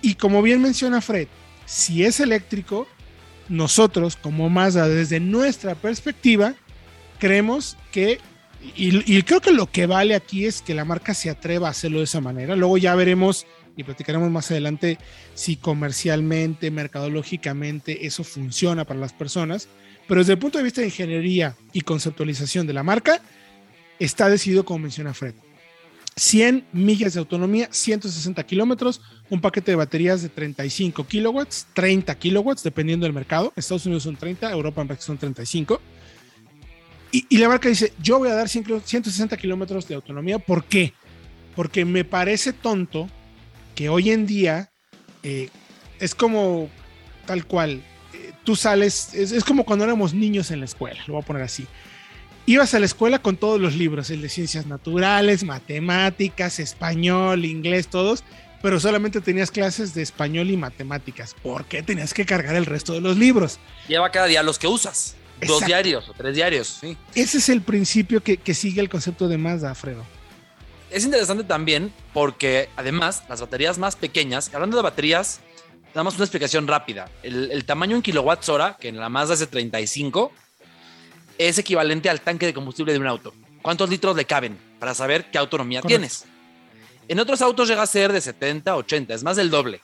[0.00, 1.28] Y como bien menciona Fred,
[1.66, 2.88] si es eléctrico,
[3.50, 6.54] nosotros como Mazda desde nuestra perspectiva,
[7.18, 8.18] creemos que
[8.60, 11.98] y, creo que lo que vale aquí es que la marca se atreva a hacerlo
[11.98, 12.56] de esa manera.
[12.56, 14.98] Luego ya veremos y platicaremos más adelante
[15.34, 19.68] si comercialmente, mercadológicamente eso funciona para las personas.
[20.08, 23.20] Pero desde el punto de vista de ingeniería y conceptualización de la marca,
[24.00, 25.34] está decidido como menciona Fred.
[26.16, 32.64] 100 millas de autonomía, 160 kilómetros, un paquete de baterías de 35 kilowatts, 30 kilowatts,
[32.64, 33.52] dependiendo del mercado.
[33.54, 35.80] Estados Unidos son 30, Europa en son 35
[37.10, 40.38] y, la marca dice, yo voy a dar 160 kilómetros de autonomía.
[40.38, 40.92] ¿Por qué?
[41.56, 43.08] Porque me parece tonto
[43.74, 44.70] que hoy en día
[45.22, 45.48] eh,
[46.00, 46.68] es como
[47.26, 47.82] tal cual.
[48.12, 51.42] Eh, tú sales, es, como cuando éramos niños en la escuela, lo voy a poner
[51.42, 51.66] así.
[52.46, 57.88] Ibas a la escuela con todos los libros, el de ciencias naturales, matemáticas, español, inglés,
[57.88, 58.24] todos,
[58.62, 61.34] pero solamente tenías clases de español y matemáticas.
[61.42, 63.60] ¿Por qué tenías que cargar el resto de los libros?
[63.86, 65.17] Lleva cada día los que usas.
[65.46, 66.96] Dos diarios o tres diarios, sí.
[67.14, 70.04] Ese es el principio que, sigue el concepto de Mazda, Fredo.
[70.90, 75.40] Es interesante también porque además las baterías más pequeñas, hablando de baterías,
[75.94, 77.10] damos una explicación rápida.
[77.22, 80.32] El, tamaño en kilowatts hora, que en la Mazda es de 35,
[81.36, 83.34] es equivalente al tanque de combustible de un auto.
[83.62, 84.58] ¿Cuántos litros le caben?
[84.78, 86.24] Para saber qué autonomía tienes.
[87.06, 89.80] En otros autos llega a ser de 70, 80, es más del doble.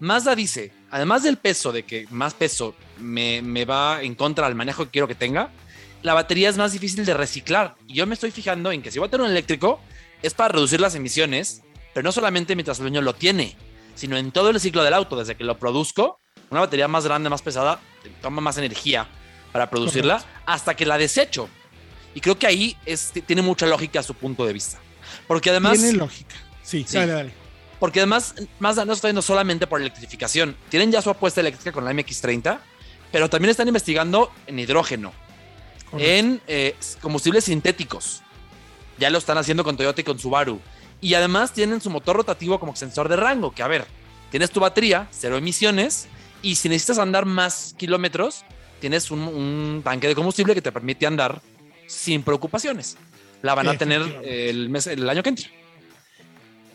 [0.00, 4.84] Mazda dice, además del peso, de que más peso me, va en contra del manejo
[4.84, 5.50] que quiero que tenga,
[6.02, 7.76] la batería es más difícil de reciclar.
[7.86, 9.80] Y yo me estoy fijando en que si voy a tener un eléctrico,
[10.22, 11.62] es para reducir las emisiones,
[11.94, 13.56] pero no solamente mientras el dueño lo tiene,
[13.94, 16.20] sino en todo el ciclo del auto, desde que lo produzco,
[16.50, 17.80] una batería más grande, más pesada,
[18.22, 19.08] toma más energía
[19.52, 21.48] para producirla, hasta que la desecho.
[22.14, 24.78] Y creo que ahí es, tiene mucha lógica su punto de vista.
[25.26, 25.78] Porque además...
[25.78, 26.36] Tiene lógica.
[26.62, 26.96] Sí, sí.
[26.96, 27.47] dale, dale.
[27.78, 30.56] Porque además Mazda no está yendo solamente por electrificación.
[30.68, 32.58] Tienen ya su apuesta eléctrica con la MX30,
[33.12, 35.12] pero también están investigando en hidrógeno,
[35.96, 38.22] en eh, combustibles sintéticos.
[38.98, 40.60] Ya lo están haciendo con Toyota y con Subaru.
[41.00, 43.86] Y además tienen su motor rotativo como sensor de rango, que a ver,
[44.30, 46.08] tienes tu batería, cero emisiones,
[46.42, 48.44] y si necesitas andar más kilómetros,
[48.80, 51.40] tienes un, tanque de combustible que te permite andar
[51.86, 52.96] sin preocupaciones.
[53.42, 55.48] La van a tener el, mes, el año que entra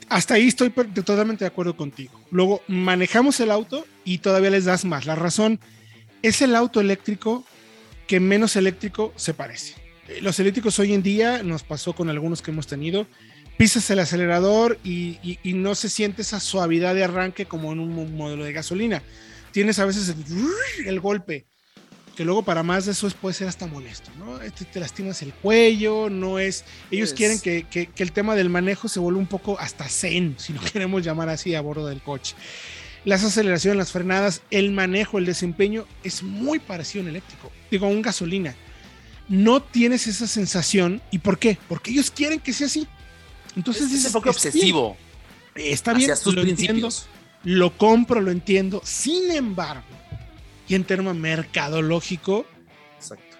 [0.09, 2.19] hasta ahí estoy totalmente de acuerdo contigo.
[2.31, 5.05] Luego manejamos el auto y todavía les das más.
[5.05, 5.59] La razón
[6.21, 7.43] es el auto eléctrico
[8.07, 9.75] que menos eléctrico se parece.
[10.07, 13.07] Eh, los eléctricos hoy en día, nos pasó con algunos que hemos tenido,
[13.57, 18.43] pisas el acelerador y, no se siente esa suavidad de arranque como en un modelo
[18.43, 19.03] de gasolina.
[19.51, 20.15] Tienes a veces
[20.85, 21.45] el, golpe,
[22.15, 24.37] que luego para más de eso puede ser hasta molesto, ¿no?
[24.37, 26.63] Te, te lastimas el cuello, no es...
[26.91, 30.53] Ellos quieren que, que, el tema del manejo se vuelva un poco hasta zen, si
[30.53, 32.35] no queremos llamar así, a bordo del coche.
[33.05, 37.51] Las aceleraciones, las frenadas, el manejo, el desempeño es muy parecido en eléctrico.
[37.69, 38.55] Digo, un gasolina.
[39.27, 41.01] No tienes esa sensación.
[41.11, 41.57] ¿Y por qué?
[41.67, 42.87] Porque ellos quieren que sea así.
[43.57, 44.95] Entonces es, un poco obsesivo.
[45.53, 47.07] Está bien, tus principios.
[47.43, 48.81] lo compro, lo entiendo.
[48.85, 49.83] Sin embargo,
[50.67, 52.45] y en términos mercadológico,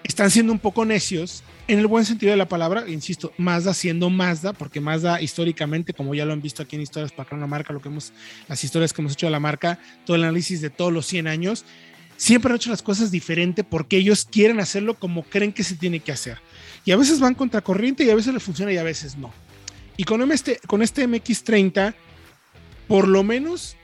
[0.04, 4.10] están siendo un poco necios en el buen sentido de la palabra, insisto, Mazda siendo
[4.10, 7.72] Mazda, porque Mazda históricamente, como ya lo han visto aquí en Historias para una marca,
[7.72, 8.12] lo que hemos,
[8.50, 11.28] las historias que hemos hecho de la marca, todo el análisis de todos los 100
[11.28, 11.64] años,
[12.18, 16.02] siempre han hecho las cosas diferente porque ellos quieren hacerlo como creen que se tiene
[16.02, 16.40] que hacer.
[16.84, 19.34] Y a veces van contra corriente y a veces le funciona y a veces no.
[19.96, 21.94] Y con este, con este MX30,
[22.88, 23.78] por lo menos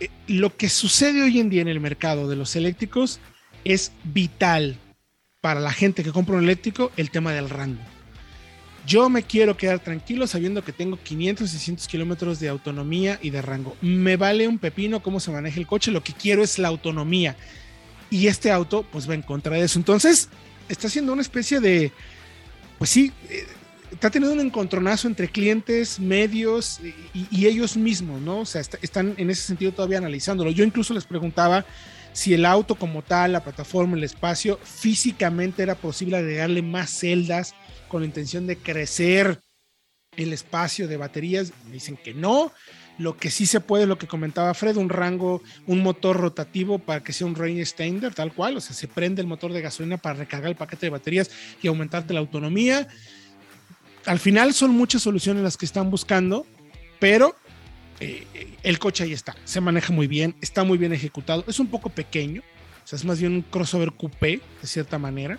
[0.00, 3.20] eh, lo que sucede hoy en día en el mercado de los eléctricos
[3.64, 4.78] es vital
[5.40, 7.82] para la gente que compra un eléctrico el tema del rango.
[8.86, 13.42] Yo me quiero quedar tranquilo sabiendo que tengo 500, 600 kilómetros de autonomía y de
[13.42, 13.76] rango.
[13.82, 17.36] Me vale un pepino cómo se maneja el coche, lo que quiero es la autonomía.
[18.08, 19.78] Y este auto pues va en contra de eso.
[19.78, 20.30] Entonces
[20.70, 21.92] está haciendo una especie de,
[22.78, 23.46] pues sí, eh,
[23.92, 26.80] está teniendo un encontronazo entre clientes, medios
[27.14, 28.40] y, ellos mismos, ¿no?
[28.40, 30.50] O sea, están en ese sentido todavía analizándolo.
[30.50, 31.64] Yo incluso les preguntaba
[32.12, 37.54] si el auto como tal, la plataforma, el espacio, físicamente era posible agregarle más celdas
[37.88, 39.40] con la intención de crecer
[40.16, 41.52] el espacio de baterías.
[41.66, 42.52] Me dicen que no.
[42.98, 47.04] Lo que sí se puede, lo que comentaba Fred, un rango, un motor rotativo para
[47.04, 48.56] que sea un range extender, tal cual.
[48.56, 51.30] O sea, se prende el motor de gasolina para recargar el paquete de baterías
[51.62, 52.88] y aumentarte la autonomía
[54.06, 56.46] al final son muchas soluciones las que están buscando,
[56.98, 57.34] pero
[58.00, 58.26] eh,
[58.62, 61.90] el coche ahí está, se maneja muy bien, está muy bien ejecutado, es un poco
[61.90, 62.42] pequeño,
[62.84, 65.38] o sea, es más bien un crossover coupé, de cierta manera.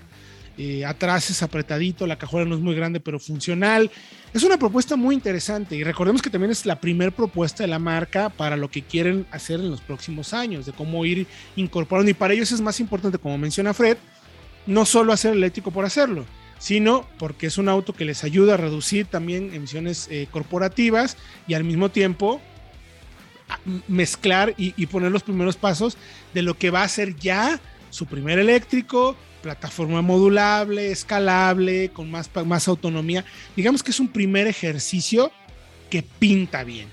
[0.62, 3.90] Eh, atrás es apretadito, la cajuela no es muy grande, pero funcional.
[4.34, 7.80] Es una propuesta muy interesante y recordemos que también es la primera propuesta de la
[7.80, 12.12] marca para lo que quieren hacer en los próximos años, de cómo ir incorporando.
[12.12, 13.98] Y para ellos es más importante, como menciona Fred,
[14.68, 16.26] no solo hacer eléctrico por hacerlo,
[16.60, 21.56] sino porque es un auto que les ayuda a reducir también emisiones eh, corporativas y
[21.56, 22.40] al mismo tiempo
[23.88, 25.98] mezclar y, poner los primeros pasos
[26.34, 32.30] de lo que va a ser ya su primer eléctrico, plataforma modulable, escalable, con más,
[32.46, 33.26] más autonomía.
[33.56, 35.32] Digamos que es un primer ejercicio
[35.90, 36.90] que pinta bien.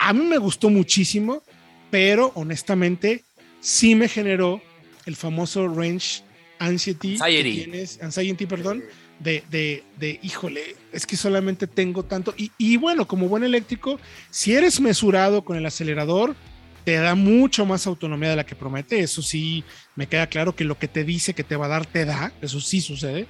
[0.00, 1.44] A mí me gustó muchísimo,
[1.90, 3.24] pero honestamente
[3.60, 4.60] sí me generó
[5.06, 6.23] el famoso range
[6.64, 7.18] anxiety,
[8.00, 8.82] anxiety, perdón,
[9.18, 12.34] de, de, de, híjole, es que solamente tengo tanto.
[12.36, 14.00] Y, y, bueno, como buen eléctrico,
[14.30, 16.34] si eres mesurado con el acelerador,
[16.84, 19.00] te da mucho más autonomía de la que promete.
[19.00, 19.64] Eso sí,
[19.96, 22.32] me queda claro que lo que te dice que te va a dar, te da.
[22.42, 23.26] Eso sí sucede.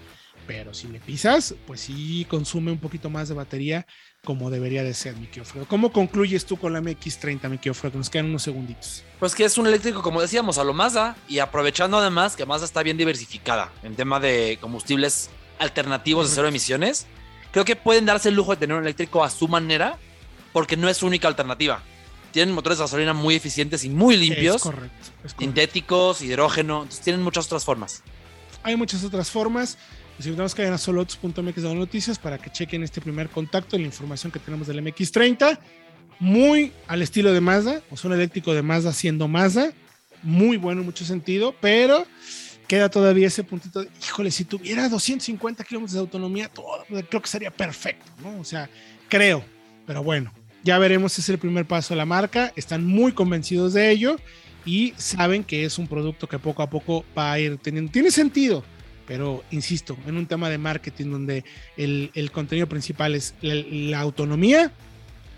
[0.46, 3.86] Pero si le pisas, pues sí consume un poquito más de batería
[4.24, 5.66] como debería de ser, mi Fredo.
[5.68, 7.98] ¿Cómo concluyes tú con la MX30, mi Fredo?
[7.98, 9.04] Nos quedan unos segunditos.
[9.20, 12.64] Pues que es un eléctrico, como decíamos, a lo Mazda y aprovechando además que Mazda
[12.64, 17.06] está bien diversificada en tema de combustibles alternativos de cero emisiones.
[17.52, 19.98] Creo que pueden darse el lujo de tener un eléctrico a su manera
[20.52, 21.82] porque no es su única alternativa.
[22.32, 24.62] Tienen motores de gasolina muy eficientes y muy limpios.
[24.62, 25.10] correcto.
[25.38, 26.82] Sintéticos, hidrógeno.
[26.82, 28.02] Entonces tienen muchas otras formas.
[28.64, 29.78] Hay muchas otras formas.
[30.18, 33.84] Les invitamos que vayan a soloautos.mx de noticias para que chequen este primer contacto, la
[33.84, 35.58] información que tenemos del MX30.
[36.20, 39.72] Muy al estilo de Mazda, o sea, un eléctrico de Mazda siendo Mazda.
[40.22, 42.06] Muy bueno en mucho sentido, pero
[42.66, 47.28] queda todavía ese puntito de, híjole, si tuviera 250 kilómetros de autonomía, todo, creo que
[47.28, 48.40] sería perfecto, ¿no?
[48.40, 48.70] O sea,
[49.08, 49.44] creo,
[49.86, 53.90] pero bueno, ya veremos, es el primer paso de la marca, están muy convencidos de
[53.90, 54.16] ello
[54.64, 58.10] y saben que es un producto que poco a poco va a ir teniendo, tiene
[58.10, 58.64] sentido,
[59.06, 61.44] pero insisto, en un tema de marketing donde
[61.76, 64.72] el, el contenido principal es la, autonomía,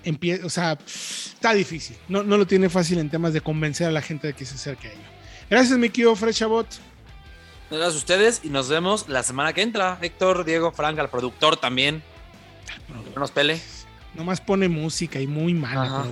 [0.04, 1.96] empieza, o sea, está difícil.
[2.08, 4.54] No, no, lo tiene fácil en temas de convencer a la gente de que se
[4.54, 5.00] acerque a ello.
[5.50, 6.66] Gracias, mi querido Fred Chabot.
[7.70, 9.98] Gracias a ustedes y nos vemos la semana que entra.
[10.00, 12.02] Héctor, Diego, Frank, al productor también.
[12.88, 13.60] No nos pele.
[14.14, 16.04] Nomás pone música y muy mala,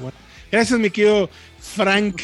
[0.50, 2.20] Gracias, mi querido Frank.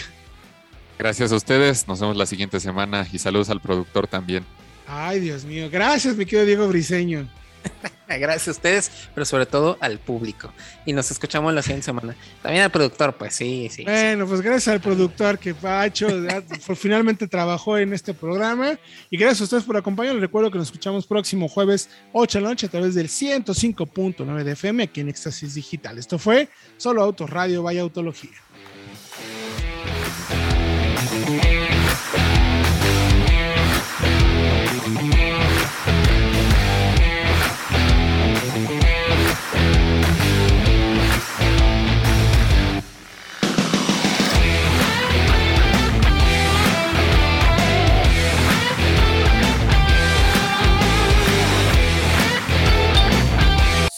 [0.99, 1.89] Gracias a ustedes.
[1.89, 4.45] Nos vemos la siguiente semana y saludos al productor también.
[4.87, 5.69] Ay, Dios mío.
[5.71, 7.29] Gracias, mi querido Diego Briseño.
[8.09, 10.53] Gracias a ustedes, pero sobre todo al público.
[10.85, 12.17] Y nos escuchamos la siguiente semana.
[12.43, 13.85] También al productor, pues sí, sí.
[13.85, 16.09] Bueno, pues gracias al productor que ha hecho,
[16.75, 18.79] finalmente trabajó en este programa.
[19.11, 20.21] Y gracias a ustedes por acompañarnos.
[20.21, 24.53] Recuerdo que nos escuchamos próximo jueves 8 de la noche a través del 105.9 de
[24.53, 25.99] FM aquí en Éxtasis Digital.
[25.99, 28.31] Esto fue Solo Autos Radio, vaya Autología.